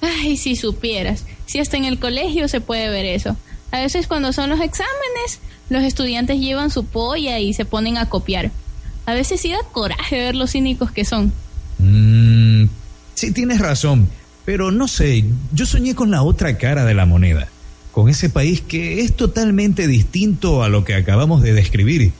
Ay, 0.00 0.38
si 0.38 0.56
supieras, 0.56 1.24
si 1.44 1.58
hasta 1.58 1.76
en 1.76 1.84
el 1.84 1.98
colegio 1.98 2.48
se 2.48 2.62
puede 2.62 2.88
ver 2.88 3.04
eso. 3.04 3.36
A 3.70 3.80
veces 3.80 4.06
cuando 4.06 4.32
son 4.32 4.50
los 4.50 4.60
exámenes, 4.60 5.40
los 5.68 5.82
estudiantes 5.82 6.38
llevan 6.38 6.70
su 6.70 6.84
polla 6.84 7.38
y 7.38 7.52
se 7.52 7.64
ponen 7.64 7.98
a 7.98 8.08
copiar. 8.08 8.50
A 9.06 9.14
veces 9.14 9.40
sí 9.40 9.50
da 9.50 9.58
coraje 9.72 10.18
ver 10.18 10.34
los 10.34 10.52
cínicos 10.52 10.90
que 10.90 11.04
son. 11.04 11.32
Mm, 11.78 12.64
sí, 13.14 13.32
tienes 13.32 13.60
razón, 13.60 14.08
pero 14.44 14.70
no 14.70 14.88
sé, 14.88 15.24
yo 15.52 15.66
soñé 15.66 15.94
con 15.94 16.10
la 16.10 16.22
otra 16.22 16.58
cara 16.58 16.84
de 16.84 16.94
la 16.94 17.06
moneda, 17.06 17.48
con 17.92 18.08
ese 18.08 18.30
país 18.30 18.60
que 18.60 19.00
es 19.00 19.14
totalmente 19.14 19.86
distinto 19.86 20.62
a 20.62 20.68
lo 20.68 20.84
que 20.84 20.94
acabamos 20.94 21.42
de 21.42 21.52
describir. 21.52 22.12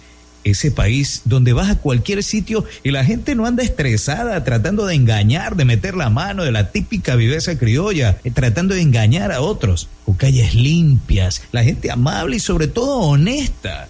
Ese 0.46 0.70
país 0.70 1.22
donde 1.24 1.52
vas 1.52 1.68
a 1.68 1.78
cualquier 1.78 2.22
sitio 2.22 2.64
y 2.85 2.92
la 2.92 3.04
gente 3.04 3.35
no 3.35 3.46
anda 3.46 3.64
estresada 3.64 4.44
tratando 4.44 4.87
de 4.87 4.94
engañar, 4.94 5.56
de 5.56 5.64
meter 5.64 5.96
la 5.96 6.09
mano 6.09 6.44
de 6.44 6.52
la 6.52 6.70
típica 6.70 7.16
viveza 7.16 7.59
criolla, 7.59 8.18
eh, 8.22 8.30
tratando 8.30 8.76
de 8.76 8.80
engañar 8.80 9.32
a 9.32 9.40
otros. 9.40 9.88
Con 10.04 10.14
calles 10.14 10.54
limpias, 10.54 11.42
la 11.50 11.64
gente 11.64 11.90
amable 11.90 12.37
y 12.37 12.40
sobre 12.40 12.68
todo 12.68 13.00
honesta. 13.00 13.88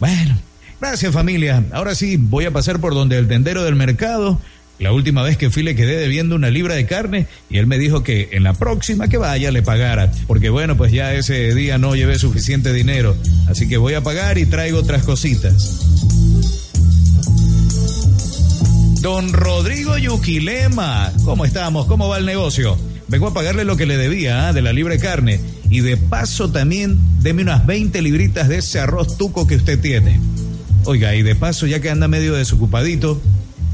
Bueno, 0.00 0.38
gracias 0.80 1.12
familia. 1.12 1.62
Ahora 1.72 1.94
sí, 1.94 2.16
voy 2.16 2.46
a 2.46 2.52
pasar 2.52 2.80
por 2.80 2.94
donde 2.94 3.18
el 3.18 3.28
tendero 3.28 3.62
del 3.62 3.76
mercado. 3.76 4.40
La 4.78 4.92
última 4.92 5.22
vez 5.22 5.36
que 5.36 5.50
fui 5.50 5.64
le 5.64 5.74
quedé 5.74 5.96
debiendo 5.96 6.36
una 6.36 6.50
libra 6.50 6.76
de 6.76 6.86
carne 6.86 7.26
y 7.50 7.58
él 7.58 7.66
me 7.66 7.78
dijo 7.78 8.04
que 8.04 8.28
en 8.32 8.44
la 8.44 8.52
próxima 8.52 9.08
que 9.08 9.16
vaya 9.16 9.50
le 9.50 9.62
pagara, 9.62 10.12
porque 10.28 10.50
bueno, 10.50 10.76
pues 10.76 10.92
ya 10.92 11.14
ese 11.14 11.52
día 11.54 11.78
no 11.78 11.96
llevé 11.96 12.18
suficiente 12.18 12.72
dinero, 12.72 13.16
así 13.48 13.68
que 13.68 13.76
voy 13.76 13.94
a 13.94 14.02
pagar 14.02 14.38
y 14.38 14.46
traigo 14.46 14.78
otras 14.78 15.02
cositas. 15.02 15.80
Don 19.00 19.32
Rodrigo 19.32 19.98
Yuquilema, 19.98 21.12
¿cómo 21.24 21.44
estamos? 21.44 21.86
¿Cómo 21.86 22.08
va 22.08 22.18
el 22.18 22.26
negocio? 22.26 22.78
Vengo 23.08 23.28
a 23.28 23.34
pagarle 23.34 23.64
lo 23.64 23.76
que 23.76 23.86
le 23.86 23.96
debía 23.96 24.48
¿ah? 24.48 24.52
de 24.52 24.62
la 24.62 24.72
libre 24.72 24.98
carne 24.98 25.40
y 25.70 25.80
de 25.80 25.96
paso 25.96 26.50
también 26.50 26.98
deme 27.20 27.42
unas 27.42 27.66
20 27.66 28.00
libritas 28.02 28.48
de 28.48 28.58
ese 28.58 28.78
arroz 28.78 29.16
tuco 29.16 29.46
que 29.46 29.56
usted 29.56 29.80
tiene. 29.80 30.20
Oiga, 30.84 31.14
y 31.14 31.22
de 31.22 31.34
paso 31.34 31.66
ya 31.66 31.80
que 31.80 31.90
anda 31.90 32.06
medio 32.06 32.34
desocupadito, 32.34 33.20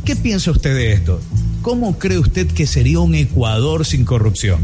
¿Qué 0.05 0.17
piensa 0.17 0.51
usted 0.51 0.75
de 0.75 0.93
esto? 0.93 1.21
¿Cómo 1.63 1.99
cree 1.99 2.19
usted 2.19 2.47
que 2.47 2.67
sería 2.67 3.01
un 3.01 3.15
Ecuador 3.15 3.87
sin 3.87 4.05
corrupción? 4.05 4.61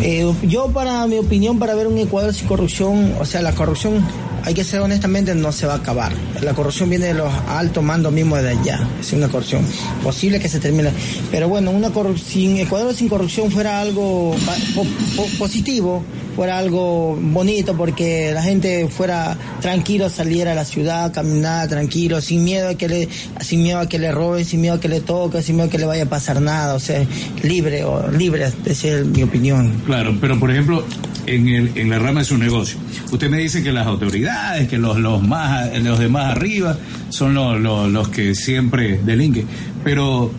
Eh, 0.00 0.30
yo, 0.48 0.68
para 0.72 1.06
mi 1.06 1.18
opinión, 1.18 1.58
para 1.58 1.74
ver 1.74 1.86
un 1.86 1.98
Ecuador 1.98 2.34
sin 2.34 2.48
corrupción, 2.48 3.14
o 3.20 3.24
sea, 3.24 3.42
la 3.42 3.52
corrupción, 3.54 4.04
hay 4.44 4.54
que 4.54 4.64
ser 4.64 4.80
honestamente, 4.80 5.34
no 5.36 5.52
se 5.52 5.66
va 5.66 5.74
a 5.74 5.76
acabar. 5.76 6.12
La 6.40 6.54
corrupción 6.54 6.90
viene 6.90 7.06
de 7.06 7.14
los 7.14 7.32
altos 7.48 7.84
mandos 7.84 8.12
mismos 8.12 8.42
de 8.42 8.50
allá. 8.50 8.88
Es 9.00 9.12
una 9.12 9.28
corrupción 9.28 9.64
posible 10.02 10.40
que 10.40 10.48
se 10.48 10.58
termine. 10.58 10.90
Pero 11.30 11.48
bueno, 11.48 11.70
una 11.70 11.90
corrupción, 11.90 12.56
Ecuador 12.56 12.92
sin 12.94 13.08
corrupción 13.08 13.50
fuera 13.52 13.80
algo 13.80 14.34
po- 14.74 14.84
po- 15.16 15.28
positivo, 15.38 16.02
fuera 16.34 16.58
algo 16.58 17.16
bonito, 17.20 17.76
porque 17.76 18.30
la 18.32 18.42
gente 18.42 18.88
fuera 18.88 19.36
tranquilo, 19.60 20.08
saliera 20.08 20.52
a 20.52 20.54
la 20.54 20.64
ciudad, 20.64 21.12
caminar 21.12 21.68
tranquilo, 21.68 22.20
sin 22.20 22.44
miedo 22.44 22.68
a 22.68 22.74
que 22.74 22.88
le, 22.88 23.08
sin 23.40 23.62
miedo 23.62 23.78
a 23.78 23.88
que 23.88 23.98
le 23.98 24.12
roben, 24.12 24.44
sin 24.44 24.60
miedo 24.60 24.74
a 24.74 24.80
que 24.80 24.88
le 24.88 25.00
toque, 25.00 25.42
sin 25.42 25.56
miedo 25.56 25.68
a 25.68 25.70
que 25.70 25.78
le 25.78 25.86
vaya 25.86 26.04
a 26.04 26.08
pasar 26.08 26.40
nada. 26.40 26.74
O 26.74 26.80
sea, 26.80 27.04
libre 27.42 27.84
o 27.84 28.10
libre, 28.10 28.46
esa 28.64 28.88
es 28.88 29.06
mi 29.06 29.22
opinión. 29.22 29.82
Claro, 29.86 30.16
pero 30.20 30.38
por 30.38 30.50
ejemplo, 30.50 30.84
en, 31.26 31.48
el, 31.48 31.72
en 31.76 31.90
la 31.90 31.98
rama 31.98 32.20
de 32.20 32.26
su 32.26 32.38
negocio, 32.38 32.78
usted 33.10 33.30
me 33.30 33.38
dice 33.38 33.62
que 33.62 33.72
las 33.72 33.86
autoridades, 33.86 34.68
que 34.68 34.78
los, 34.78 34.98
los, 34.98 35.22
más, 35.22 35.78
los 35.82 35.98
de 35.98 36.08
más 36.08 36.36
arriba 36.36 36.76
son 37.10 37.34
los, 37.34 37.60
los, 37.60 37.90
los 37.90 38.08
que 38.08 38.34
siempre 38.34 39.00
delinquen, 39.04 39.46
pero 39.84 40.30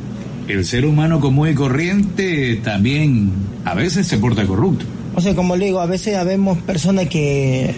el 0.47 0.65
ser 0.65 0.86
humano 0.86 1.19
común 1.19 1.49
y 1.49 1.53
corriente 1.53 2.60
también 2.63 3.32
a 3.65 3.73
veces 3.73 4.08
se 4.08 4.17
porta 4.17 4.45
corrupto. 4.45 4.86
O 5.15 5.21
sea, 5.21 5.36
como 5.36 5.56
le 5.56 5.65
digo, 5.65 5.80
a 5.80 5.86
veces 5.86 6.15
habemos 6.15 6.58
personas 6.60 7.08
que 7.08 7.73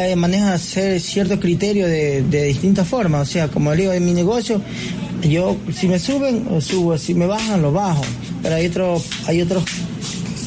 eh, 0.00 0.16
manejan 0.16 0.48
hacer 0.48 1.00
ciertos 1.00 1.38
criterios 1.38 1.88
de, 1.88 2.22
de 2.22 2.44
distintas 2.44 2.88
formas. 2.88 3.28
O 3.28 3.30
sea, 3.32 3.48
como 3.48 3.70
le 3.74 3.82
digo, 3.82 3.92
en 3.92 4.04
mi 4.04 4.12
negocio, 4.12 4.60
yo 5.22 5.56
si 5.72 5.86
me 5.88 5.98
suben, 5.98 6.44
lo 6.50 6.60
subo, 6.60 6.98
si 6.98 7.14
me 7.14 7.26
bajan, 7.26 7.62
lo 7.62 7.72
bajo. 7.72 8.02
Pero 8.42 8.54
hay 8.56 8.66
otros, 8.66 9.04
hay 9.26 9.42
otros, 9.42 9.64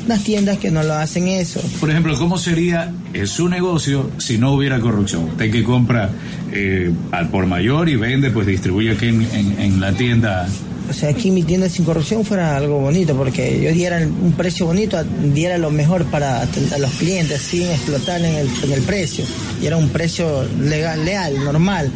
unas 0.06 0.24
tiendas 0.24 0.58
que 0.58 0.72
no 0.72 0.84
lo 0.84 0.94
hacen 0.96 1.28
eso. 1.28 1.62
Por 1.80 1.90
ejemplo, 1.90 2.18
¿cómo 2.18 2.38
sería 2.38 2.92
su 3.26 3.48
negocio 3.48 4.10
si 4.18 4.38
no 4.38 4.52
hubiera 4.54 4.80
corrupción? 4.80 5.24
Usted 5.26 5.52
que 5.52 5.64
compra 5.64 6.10
eh, 6.52 6.92
al 7.12 7.30
por 7.30 7.46
mayor 7.46 7.88
y 7.90 7.96
vende, 7.96 8.30
pues 8.32 8.46
distribuye 8.48 8.92
aquí 8.92 9.08
en- 9.08 9.56
en 9.60 9.80
la 9.80 9.94
tienda 9.94 10.48
o 10.90 10.94
sea, 10.94 11.10
aquí 11.10 11.32
mi 11.32 11.44
tienda 11.44 11.70
sin 11.70 11.86
corrupción 11.86 12.26
fuera 12.26 12.58
algo 12.58 12.80
bonito, 12.80 13.16
porque 13.16 13.62
yo 13.62 13.72
diera 13.72 13.98
un 14.00 14.34
precio 14.34 14.66
bonito, 14.66 15.02
diera 15.04 15.58
lo 15.58 15.70
mejor 15.70 16.06
para 16.06 16.42
a 16.42 16.78
los 16.80 16.92
clientes 16.92 17.42
sin 17.42 17.64
explotar 17.64 18.20
en 18.22 18.36
el, 18.36 18.48
en 18.64 18.72
el 18.72 18.82
precio. 18.82 19.24
Y 19.62 19.68
era 19.68 19.78
un 19.78 19.90
precio 19.90 20.44
legal, 20.60 21.06
leal, 21.06 21.44
normal. 21.44 21.92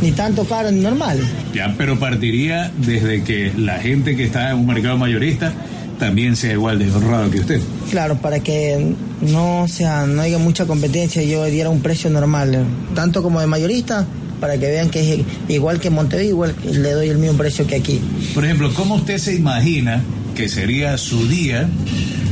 Ni 0.00 0.12
tanto 0.12 0.44
caro 0.44 0.70
ni 0.70 0.80
normal. 0.80 1.18
Ya, 1.54 1.74
pero 1.76 1.98
partiría 1.98 2.70
desde 2.78 3.24
que 3.24 3.52
la 3.56 3.78
gente 3.78 4.14
que 4.14 4.24
está 4.24 4.50
en 4.50 4.58
un 4.58 4.66
mercado 4.66 4.98
mayorista 4.98 5.52
también 5.98 6.36
sea 6.36 6.52
igual 6.52 6.78
de 6.78 6.92
honrado 6.92 7.30
que 7.30 7.40
usted. 7.40 7.60
Claro, 7.90 8.16
para 8.16 8.40
que 8.40 8.94
no 9.22 9.66
sea, 9.68 10.06
no 10.06 10.22
haya 10.22 10.38
mucha 10.38 10.66
competencia, 10.66 11.22
yo 11.22 11.44
diera 11.46 11.70
un 11.70 11.80
precio 11.80 12.10
normal, 12.10 12.66
tanto 12.94 13.22
como 13.22 13.40
de 13.40 13.46
mayorista, 13.46 14.06
para 14.40 14.58
que 14.58 14.66
vean 14.66 14.90
que 14.90 15.14
es 15.14 15.20
igual 15.48 15.80
que 15.80 15.90
Montevideo, 15.90 16.30
igual 16.30 16.54
que 16.54 16.70
le 16.72 16.92
doy 16.92 17.08
el 17.08 17.18
mismo 17.18 17.36
precio 17.36 17.66
que 17.66 17.76
aquí. 17.76 18.00
Por 18.34 18.44
ejemplo, 18.44 18.72
¿cómo 18.74 18.96
usted 18.96 19.18
se 19.18 19.34
imagina 19.34 20.02
que 20.34 20.48
sería 20.48 20.98
su 20.98 21.26
día, 21.28 21.68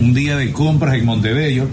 un 0.01 0.15
día 0.15 0.37
de 0.37 0.53
compras 0.53 0.95
en 0.95 1.07
Montebello, 1.07 1.67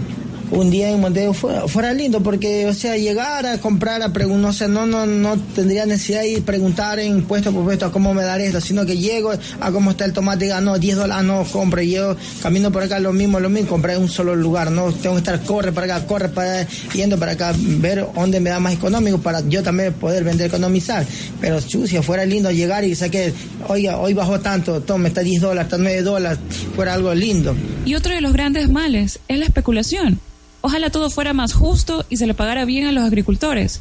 un 0.52 0.70
día 0.70 0.90
en 0.90 1.00
Montevideo 1.00 1.32
fuera, 1.32 1.94
lindo 1.94 2.22
porque, 2.22 2.66
o 2.66 2.74
sea, 2.74 2.96
llegar 2.96 3.46
a 3.46 3.58
comprar, 3.58 4.02
a 4.02 4.12
preguntar, 4.12 4.68
no, 4.68 4.86
no, 4.86 5.06
no 5.06 5.36
tendría 5.54 5.86
necesidad 5.86 6.22
de 6.22 6.42
preguntar 6.42 6.98
en 6.98 7.22
puesto 7.22 7.52
por 7.52 7.64
puesto 7.64 7.86
a 7.86 7.92
cómo 7.92 8.12
me 8.12 8.22
daré 8.22 8.46
esto, 8.46 8.60
sino 8.60 8.84
que 8.84 8.98
llego 8.98 9.32
a 9.60 9.72
cómo 9.72 9.90
está 9.90 10.04
el 10.04 10.12
tomate 10.12 10.44
diga, 10.44 10.60
no, 10.60 10.78
10 10.78 10.96
dólares, 10.96 11.24
no, 11.24 11.44
compre, 11.44 11.88
yo 11.88 12.16
camino 12.42 12.70
por 12.70 12.82
acá 12.82 13.00
lo 13.00 13.12
mismo, 13.12 13.40
lo 13.40 13.48
mismo, 13.48 13.70
compré 13.70 13.94
en 13.94 14.02
un 14.02 14.08
solo 14.08 14.36
lugar, 14.36 14.70
no, 14.70 14.92
tengo 14.92 15.14
que 15.14 15.20
estar, 15.20 15.40
corre 15.42 15.72
para 15.72 15.96
acá, 15.96 16.06
corre 16.06 16.28
para 16.28 16.66
yendo 16.92 17.18
para 17.18 17.32
acá, 17.32 17.54
ver 17.56 18.06
dónde 18.14 18.40
me 18.40 18.50
da 18.50 18.60
más 18.60 18.74
económico 18.74 19.18
para 19.18 19.40
yo 19.48 19.62
también 19.62 19.92
poder 19.94 20.24
vender, 20.24 20.48
economizar. 20.48 21.06
Pero, 21.40 21.60
chucia, 21.60 22.02
fuera 22.02 22.24
lindo 22.24 22.50
llegar 22.50 22.84
y 22.84 22.94
saqué, 22.94 23.32
oiga, 23.68 23.98
hoy 23.98 24.12
bajó 24.12 24.40
tanto, 24.40 24.80
toma, 24.82 25.08
está 25.08 25.22
10 25.22 25.40
dólares, 25.40 25.64
está 25.64 25.78
9 25.78 26.02
dólares, 26.02 26.38
fuera 26.74 26.94
algo 26.94 27.14
lindo. 27.14 27.54
Y 27.84 27.94
otro 27.94 28.14
de 28.14 28.20
los 28.20 28.32
grandes 28.32 28.68
males 28.68 29.20
es 29.28 29.38
la 29.38 29.44
especulación. 29.44 30.20
Ojalá 30.62 30.90
todo 30.90 31.10
fuera 31.10 31.32
más 31.32 31.52
justo 31.52 32.06
y 32.08 32.16
se 32.16 32.26
le 32.26 32.34
pagara 32.34 32.64
bien 32.64 32.86
a 32.86 32.92
los 32.92 33.04
agricultores. 33.04 33.80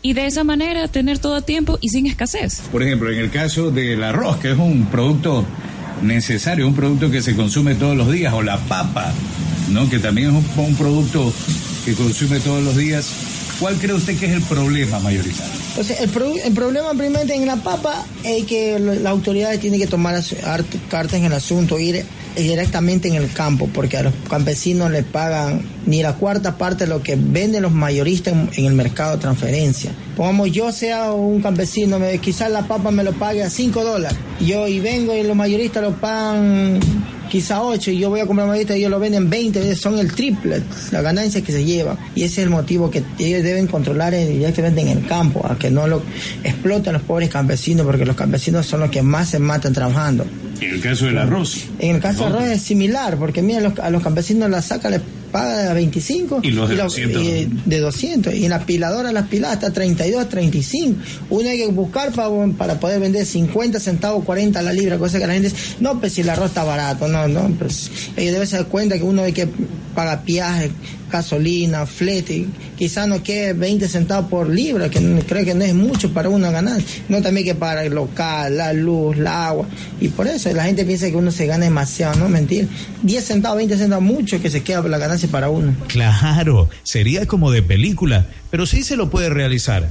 Y 0.00 0.14
de 0.14 0.26
esa 0.26 0.44
manera 0.44 0.88
tener 0.88 1.18
todo 1.18 1.34
a 1.34 1.42
tiempo 1.42 1.76
y 1.80 1.90
sin 1.90 2.06
escasez. 2.06 2.62
Por 2.72 2.82
ejemplo, 2.82 3.12
en 3.12 3.18
el 3.18 3.30
caso 3.30 3.70
del 3.70 4.02
arroz, 4.02 4.38
que 4.38 4.52
es 4.52 4.58
un 4.58 4.86
producto 4.86 5.44
necesario, 6.02 6.66
un 6.66 6.74
producto 6.74 7.10
que 7.10 7.20
se 7.20 7.34
consume 7.34 7.74
todos 7.74 7.96
los 7.96 8.10
días, 8.10 8.32
o 8.32 8.42
la 8.42 8.58
papa, 8.58 9.12
¿no? 9.70 9.90
que 9.90 9.98
también 9.98 10.28
es 10.28 10.34
un, 10.34 10.64
un 10.64 10.74
producto 10.76 11.32
que 11.84 11.94
consume 11.94 12.40
todos 12.40 12.62
los 12.62 12.76
días. 12.76 13.10
¿Cuál 13.60 13.76
cree 13.76 13.92
usted 13.92 14.18
que 14.18 14.24
es 14.26 14.32
el 14.32 14.42
problema 14.42 14.98
mayoritario? 15.00 15.52
O 15.78 16.02
el, 16.02 16.08
pro- 16.08 16.34
el 16.44 16.52
problema 16.54 16.90
primeramente 16.90 17.34
en 17.34 17.46
la 17.46 17.56
papa 17.56 18.04
es 18.24 18.44
que 18.46 18.78
las 18.78 19.04
autoridades 19.04 19.60
tienen 19.60 19.78
que 19.78 19.86
tomar 19.86 20.14
as- 20.14 20.34
art- 20.44 20.74
cartas 20.88 21.14
en 21.20 21.26
el 21.26 21.32
asunto, 21.34 21.78
ir 21.78 22.04
directamente 22.36 23.08
en 23.08 23.16
el 23.16 23.30
campo, 23.32 23.68
porque 23.72 23.98
a 23.98 24.02
los 24.04 24.14
campesinos 24.30 24.90
les 24.90 25.04
pagan 25.04 25.62
ni 25.84 26.02
la 26.02 26.14
cuarta 26.14 26.56
parte 26.56 26.84
de 26.84 26.90
lo 26.90 27.02
que 27.02 27.16
venden 27.16 27.60
los 27.62 27.72
mayoristas 27.72 28.34
en, 28.56 28.64
el 28.64 28.72
mercado 28.72 29.16
de 29.16 29.20
transferencia. 29.20 29.90
Pongamos, 30.16 30.50
yo 30.52 30.72
sea 30.72 31.12
un 31.12 31.42
campesino, 31.42 31.98
quizás 32.22 32.50
la 32.50 32.66
papa 32.66 32.90
me 32.90 33.04
lo 33.04 33.12
pague 33.12 33.42
a 33.42 33.50
5 33.50 33.84
dólares. 33.84 34.16
Yo 34.40 34.66
y 34.68 34.80
vengo 34.80 35.14
y 35.14 35.22
los 35.22 35.36
mayoristas 35.36 35.82
lo 35.82 35.92
pagan 36.00 36.80
quizá 37.30 37.62
8 37.62 37.90
y 37.92 37.98
yo 37.98 38.10
voy 38.10 38.20
a 38.20 38.26
comprar 38.26 38.46
mayorista 38.46 38.74
y 38.76 38.80
ellos 38.80 38.90
lo 38.90 38.98
venden 39.00 39.30
20, 39.30 39.74
son 39.76 39.98
el 39.98 40.12
triple, 40.12 40.60
la 40.92 41.00
ganancia 41.00 41.40
que 41.42 41.52
se 41.52 41.64
lleva. 41.64 41.96
Y 42.14 42.24
ese 42.24 42.40
es 42.42 42.44
el 42.46 42.50
motivo 42.50 42.90
que 42.90 43.02
ellos 43.18 43.42
deben 43.42 43.66
controlar 43.66 44.12
directamente 44.14 44.82
en 44.82 44.88
el 44.88 45.06
campo, 45.06 45.46
a 45.48 45.56
que 45.58 45.70
no 45.70 45.86
lo 45.86 46.02
exploten 46.44 46.92
los 46.92 47.02
pobres 47.02 47.30
campesinos, 47.30 47.86
porque 47.86 48.04
los 48.04 48.16
campesinos 48.16 48.66
son 48.66 48.80
los 48.80 48.90
que 48.90 49.00
más 49.02 49.30
se 49.30 49.38
matan 49.38 49.72
trabajando. 49.72 50.26
En 50.60 50.74
el 50.74 50.80
caso 50.82 51.06
del 51.06 51.16
arroz. 51.16 51.64
En 51.78 51.94
el 51.96 52.02
caso 52.02 52.24
del 52.24 52.34
arroz 52.34 52.48
es 52.50 52.62
similar, 52.62 53.16
porque 53.16 53.40
mira, 53.40 53.60
los- 53.60 53.78
a 53.78 53.88
los 53.88 54.02
campesinos 54.02 54.50
la 54.50 54.60
saca 54.60 54.90
les 54.90 55.00
paga 55.30 55.70
a 55.70 55.74
25 55.74 56.40
Y 56.42 56.50
los 56.50 56.68
de 56.68 56.76
200. 56.76 57.22
y 57.22 57.48
de 57.66 57.78
200 57.78 58.34
y 58.34 58.44
en 58.44 58.50
la 58.50 58.66
piladora 58.66 59.12
las 59.12 59.28
piladas 59.28 59.56
hasta 59.56 59.72
32, 59.72 60.28
35. 60.28 61.00
Uno 61.30 61.48
hay 61.48 61.58
que 61.58 61.66
buscar 61.68 62.12
para, 62.12 62.30
para 62.56 62.80
poder 62.80 63.00
vender 63.00 63.24
50 63.24 63.80
centavos, 63.80 64.24
40 64.24 64.60
la 64.62 64.72
libra, 64.72 64.98
cosa 64.98 65.18
que 65.18 65.26
la 65.26 65.34
gente 65.34 65.50
dice, 65.50 65.76
no, 65.80 66.00
pues 66.00 66.12
si 66.14 66.20
el 66.22 66.30
arroz 66.30 66.48
está 66.48 66.64
barato, 66.64 67.08
no, 67.08 67.28
no, 67.28 67.48
pues 67.58 67.90
ellos 68.16 68.32
deben 68.32 68.50
dar 68.50 68.66
cuenta 68.66 68.96
que 68.96 69.04
uno 69.04 69.22
hay 69.22 69.32
que 69.32 69.48
paga 69.94 70.16
viaje, 70.16 70.70
gasolina, 71.10 71.86
flete, 71.86 72.46
quizás 72.76 73.06
no 73.08 73.22
quede 73.22 73.52
20 73.52 73.88
centavos 73.88 74.30
por 74.30 74.48
libra, 74.48 74.88
que 74.88 75.00
creo 75.26 75.44
que 75.44 75.54
no 75.54 75.64
es 75.64 75.74
mucho 75.74 76.12
para 76.12 76.28
uno 76.28 76.50
ganar, 76.50 76.80
no 77.08 77.20
también 77.20 77.46
que 77.46 77.54
para 77.54 77.84
el 77.84 77.94
local, 77.94 78.56
la 78.56 78.72
luz, 78.72 79.16
la 79.16 79.48
agua, 79.48 79.66
y 80.00 80.08
por 80.08 80.26
eso 80.26 80.52
la 80.52 80.64
gente 80.64 80.84
piensa 80.84 81.10
que 81.10 81.16
uno 81.16 81.30
se 81.30 81.46
gana 81.46 81.64
demasiado, 81.64 82.18
no, 82.18 82.28
mentir, 82.28 82.68
10 83.02 83.24
centavos, 83.24 83.58
20 83.58 83.76
centavos, 83.76 84.04
mucho 84.04 84.40
que 84.40 84.50
se 84.50 84.62
queda 84.62 84.82
la 84.82 84.98
ganancia 84.98 85.28
para 85.28 85.50
uno. 85.50 85.74
Claro, 85.88 86.68
sería 86.82 87.26
como 87.26 87.50
de 87.50 87.62
película, 87.62 88.26
pero 88.50 88.66
sí 88.66 88.82
se 88.82 88.96
lo 88.96 89.10
puede 89.10 89.28
realizar. 89.28 89.90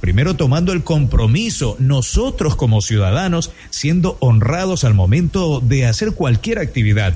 Primero 0.00 0.34
tomando 0.34 0.72
el 0.72 0.84
compromiso, 0.84 1.76
nosotros 1.78 2.56
como 2.56 2.82
ciudadanos, 2.82 3.52
siendo 3.70 4.18
honrados 4.20 4.84
al 4.84 4.92
momento 4.92 5.60
de 5.60 5.86
hacer 5.86 6.12
cualquier 6.12 6.58
actividad. 6.58 7.14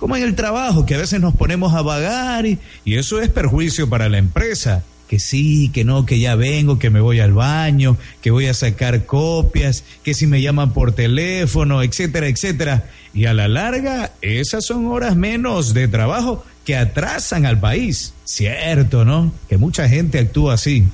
Como 0.00 0.16
en 0.16 0.22
el 0.22 0.34
trabajo, 0.34 0.86
que 0.86 0.94
a 0.94 0.98
veces 0.98 1.20
nos 1.20 1.34
ponemos 1.36 1.74
a 1.74 1.82
vagar 1.82 2.46
y, 2.46 2.58
y 2.86 2.96
eso 2.96 3.20
es 3.20 3.28
perjuicio 3.28 3.88
para 3.88 4.08
la 4.08 4.16
empresa. 4.16 4.82
Que 5.08 5.18
sí, 5.18 5.70
que 5.74 5.84
no, 5.84 6.06
que 6.06 6.18
ya 6.18 6.36
vengo, 6.36 6.78
que 6.78 6.88
me 6.88 7.00
voy 7.00 7.20
al 7.20 7.32
baño, 7.32 7.98
que 8.22 8.30
voy 8.30 8.46
a 8.46 8.54
sacar 8.54 9.04
copias, 9.04 9.84
que 10.02 10.14
si 10.14 10.26
me 10.26 10.40
llaman 10.40 10.72
por 10.72 10.92
teléfono, 10.92 11.82
etcétera, 11.82 12.28
etcétera. 12.28 12.84
Y 13.12 13.26
a 13.26 13.34
la 13.34 13.46
larga, 13.46 14.12
esas 14.22 14.64
son 14.64 14.86
horas 14.86 15.16
menos 15.16 15.74
de 15.74 15.88
trabajo 15.88 16.46
que 16.64 16.76
atrasan 16.76 17.44
al 17.44 17.60
país. 17.60 18.14
Cierto, 18.24 19.04
¿no? 19.04 19.32
Que 19.48 19.58
mucha 19.58 19.88
gente 19.88 20.18
actúa 20.18 20.54
así. 20.54 20.84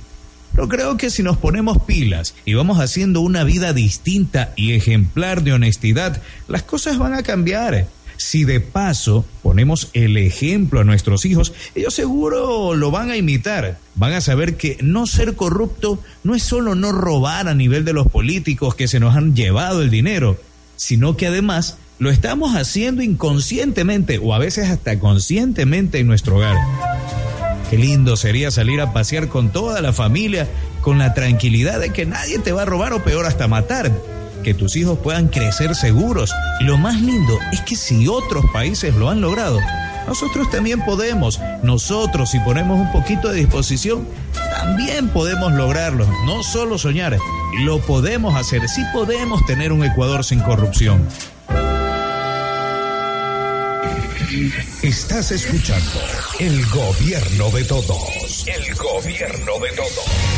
Pero 0.52 0.68
creo 0.68 0.96
que 0.96 1.10
si 1.10 1.22
nos 1.22 1.36
ponemos 1.36 1.78
pilas 1.82 2.34
y 2.44 2.54
vamos 2.54 2.80
haciendo 2.80 3.20
una 3.20 3.44
vida 3.44 3.72
distinta 3.72 4.52
y 4.56 4.72
ejemplar 4.72 5.42
de 5.42 5.52
honestidad, 5.52 6.20
las 6.48 6.62
cosas 6.62 6.98
van 6.98 7.12
a 7.12 7.22
cambiar. 7.22 7.86
Si 8.16 8.44
de 8.44 8.60
paso 8.60 9.24
ponemos 9.42 9.90
el 9.92 10.16
ejemplo 10.16 10.80
a 10.80 10.84
nuestros 10.84 11.24
hijos, 11.24 11.52
ellos 11.74 11.94
seguro 11.94 12.74
lo 12.74 12.90
van 12.90 13.10
a 13.10 13.16
imitar. 13.16 13.78
Van 13.94 14.12
a 14.12 14.20
saber 14.20 14.56
que 14.56 14.78
no 14.80 15.06
ser 15.06 15.34
corrupto 15.34 16.02
no 16.24 16.34
es 16.34 16.42
solo 16.42 16.74
no 16.74 16.92
robar 16.92 17.48
a 17.48 17.54
nivel 17.54 17.84
de 17.84 17.92
los 17.92 18.06
políticos 18.06 18.74
que 18.74 18.88
se 18.88 19.00
nos 19.00 19.16
han 19.16 19.34
llevado 19.34 19.82
el 19.82 19.90
dinero, 19.90 20.38
sino 20.76 21.16
que 21.16 21.26
además 21.26 21.78
lo 21.98 22.10
estamos 22.10 22.54
haciendo 22.54 23.02
inconscientemente 23.02 24.18
o 24.18 24.34
a 24.34 24.38
veces 24.38 24.68
hasta 24.68 24.98
conscientemente 24.98 25.98
en 25.98 26.06
nuestro 26.06 26.36
hogar. 26.36 26.56
Qué 27.70 27.78
lindo 27.78 28.16
sería 28.16 28.50
salir 28.50 28.80
a 28.80 28.92
pasear 28.92 29.28
con 29.28 29.50
toda 29.50 29.80
la 29.80 29.92
familia 29.92 30.48
con 30.82 30.98
la 30.98 31.14
tranquilidad 31.14 31.80
de 31.80 31.90
que 31.90 32.06
nadie 32.06 32.38
te 32.38 32.52
va 32.52 32.62
a 32.62 32.64
robar 32.64 32.92
o 32.92 33.02
peor 33.02 33.26
hasta 33.26 33.48
matar. 33.48 33.90
Que 34.46 34.54
tus 34.54 34.76
hijos 34.76 35.00
puedan 35.00 35.26
crecer 35.26 35.74
seguros. 35.74 36.32
Lo 36.60 36.78
más 36.78 37.00
lindo 37.00 37.36
es 37.50 37.62
que 37.62 37.74
si 37.74 38.06
otros 38.06 38.44
países 38.52 38.94
lo 38.94 39.10
han 39.10 39.20
logrado, 39.20 39.58
nosotros 40.06 40.48
también 40.52 40.84
podemos. 40.84 41.40
Nosotros, 41.64 42.30
si 42.30 42.38
ponemos 42.38 42.78
un 42.78 42.92
poquito 42.92 43.32
de 43.32 43.40
disposición, 43.40 44.06
también 44.32 45.08
podemos 45.08 45.52
lograrlo. 45.52 46.06
No 46.26 46.44
solo 46.44 46.78
soñar, 46.78 47.18
lo 47.64 47.80
podemos 47.80 48.36
hacer. 48.36 48.68
Sí 48.68 48.84
podemos 48.92 49.44
tener 49.46 49.72
un 49.72 49.84
Ecuador 49.84 50.24
sin 50.24 50.38
corrupción. 50.38 51.08
Estás 54.84 55.32
escuchando 55.32 56.00
el 56.38 56.64
gobierno 56.66 57.50
de 57.50 57.64
todos. 57.64 58.46
El 58.46 58.74
gobierno 58.76 59.58
de 59.60 59.72
todos. 59.74 60.35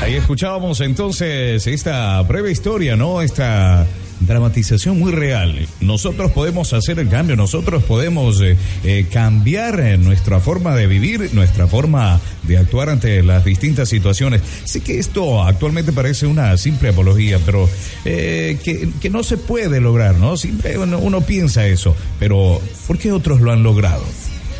Ahí 0.00 0.14
escuchábamos 0.14 0.80
entonces 0.82 1.66
esta 1.66 2.20
breve 2.22 2.52
historia, 2.52 2.96
¿no? 2.96 3.22
Esta 3.22 3.86
dramatización 4.20 4.98
muy 4.98 5.10
real. 5.10 5.66
Nosotros 5.80 6.32
podemos 6.32 6.72
hacer 6.72 6.98
el 6.98 7.08
cambio, 7.08 7.34
nosotros 7.34 7.82
podemos 7.82 8.40
eh, 8.40 8.56
eh, 8.84 9.06
cambiar 9.10 9.98
nuestra 9.98 10.38
forma 10.40 10.74
de 10.74 10.86
vivir, 10.86 11.30
nuestra 11.32 11.66
forma 11.66 12.20
de 12.42 12.58
actuar 12.58 12.90
ante 12.90 13.22
las 13.22 13.44
distintas 13.44 13.88
situaciones. 13.88 14.42
Sé 14.64 14.80
que 14.80 14.98
esto 14.98 15.42
actualmente 15.42 15.92
parece 15.92 16.26
una 16.26 16.56
simple 16.56 16.90
apología, 16.90 17.38
pero 17.44 17.68
eh, 18.04 18.58
que, 18.62 18.90
que 19.00 19.10
no 19.10 19.22
se 19.22 19.38
puede 19.38 19.80
lograr, 19.80 20.16
¿no? 20.16 20.36
Siempre 20.36 20.78
uno, 20.78 20.98
uno 20.98 21.22
piensa 21.22 21.66
eso, 21.66 21.96
pero 22.18 22.60
¿por 22.86 22.98
qué 22.98 23.12
otros 23.12 23.40
lo 23.40 23.50
han 23.50 23.62
logrado? 23.62 24.04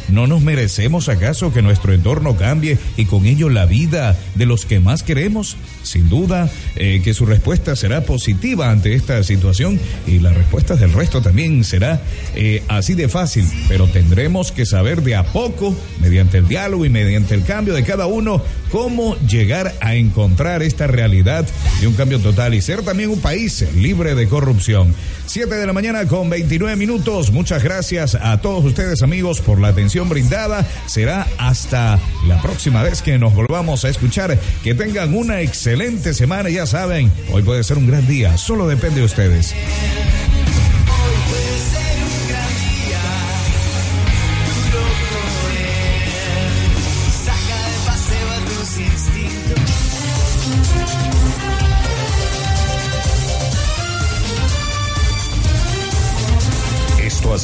¿No 0.09 0.27
nos 0.27 0.42
merecemos 0.42 1.09
acaso 1.09 1.53
que 1.53 1.62
nuestro 1.62 1.92
entorno 1.92 2.37
cambie 2.37 2.79
y 2.97 3.07
con 3.07 3.27
ello 3.27 3.49
la 3.49 3.66
vida 3.66 4.16
de 4.35 4.47
los 4.47 4.64
que 4.64 4.81
más 4.81 5.03
queremos? 5.03 5.57
Sin 5.83 6.09
duda 6.09 6.49
eh, 6.77 7.01
que 7.03 7.14
su 7.14 7.27
respuesta 7.27 7.75
será 7.75 8.05
positiva 8.05 8.71
ante 8.71 8.95
esta 8.95 9.23
situación 9.23 9.81
y 10.07 10.19
la 10.21 10.33
respuesta 10.33 10.77
del 10.77 10.92
resto 10.92 11.23
también 11.23 11.64
será 11.64 12.01
eh, 12.35 12.62
así 12.69 12.95
de 12.95 13.09
fácil, 13.09 13.45
pero 13.69 13.88
tendremos 13.88 14.53
que 14.53 14.66
saber 14.66 15.03
de 15.03 15.16
a 15.16 15.25
poco, 15.25 15.77
mediante 16.01 16.38
el 16.38 16.49
diálogo 16.49 16.85
y 16.85 16.88
mediante 16.88 17.35
el 17.35 17.45
cambio 17.45 17.75
de 17.75 17.83
cada 17.83 18.07
uno, 18.07 18.42
cómo 18.77 19.17
llegar 19.21 19.75
a 19.81 19.95
encontrar 19.95 20.62
esta 20.62 20.87
realidad 20.87 21.47
de 21.81 21.87
un 21.87 21.95
cambio 21.95 22.19
total 22.19 22.53
y 22.53 22.61
ser 22.61 22.83
también 22.83 23.09
un 23.09 23.23
país 23.23 23.65
libre 23.75 24.15
de 24.15 24.29
corrupción. 24.29 24.95
7 25.25 25.55
de 25.55 25.67
la 25.67 25.73
mañana 25.73 26.07
con 26.07 26.29
29 26.29 26.77
minutos. 26.77 27.31
Muchas 27.31 27.65
gracias 27.65 28.17
a 28.17 28.39
todos 28.43 28.62
ustedes 28.67 29.01
amigos 29.01 29.41
por 29.41 29.62
la 29.62 29.69
atención 29.69 30.11
brindada. 30.11 30.67
Será 30.85 31.27
hasta 31.39 31.99
la 32.27 32.43
próxima 32.43 32.83
vez 32.83 33.01
que 33.01 33.19
nos 33.19 33.35
volvamos 33.35 33.87
a 33.87 33.89
escuchar. 33.89 34.39
Que 34.62 34.75
tengan 34.75 35.15
una 35.15 35.41
excelente 35.41 36.12
semana. 36.12 36.51
Ya 36.51 36.67
saben, 36.67 37.11
hoy 37.33 37.43
puede 37.43 37.65
ser 37.65 37.79
un 37.79 37.87
gran 37.87 38.07
día. 38.07 38.37
Solo 38.37 38.69
depende 38.69 39.01
de 39.01 39.07
ustedes. 39.07 39.55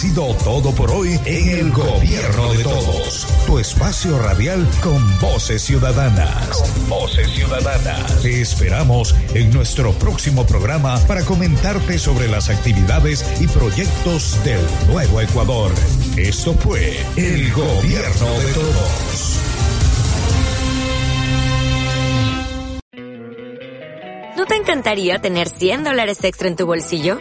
Sido 0.03 0.35
todo 0.43 0.75
por 0.75 0.91
hoy 0.91 1.17
en 1.27 1.49
el 1.61 1.71
Gobierno 1.71 2.53
de 2.53 2.65
Todos. 2.65 3.25
Tu 3.47 3.61
espacio 3.61 4.19
radial 4.19 4.69
con 4.83 5.21
voces 5.21 5.63
ciudadanas. 5.63 6.61
Con 6.61 6.89
voces 6.89 7.31
ciudadanas. 7.31 8.21
Te 8.21 8.41
esperamos 8.41 9.15
en 9.33 9.53
nuestro 9.53 9.93
próximo 9.93 10.45
programa 10.45 10.99
para 11.07 11.25
comentarte 11.25 12.01
sobre 12.01 12.27
las 12.27 12.51
actividades 12.51 13.25
y 13.41 13.47
proyectos 13.47 14.43
del 14.43 14.59
nuevo 14.89 15.21
Ecuador. 15.21 15.71
Esto 16.17 16.53
fue 16.55 16.97
el 17.15 17.53
Gobierno 17.53 18.31
de 18.41 18.53
Todos. 18.55 19.39
¿No 24.37 24.47
te 24.47 24.57
encantaría 24.57 25.21
tener 25.21 25.49
100 25.49 25.85
dólares 25.85 26.25
extra 26.25 26.49
en 26.49 26.57
tu 26.57 26.67
bolsillo? 26.67 27.21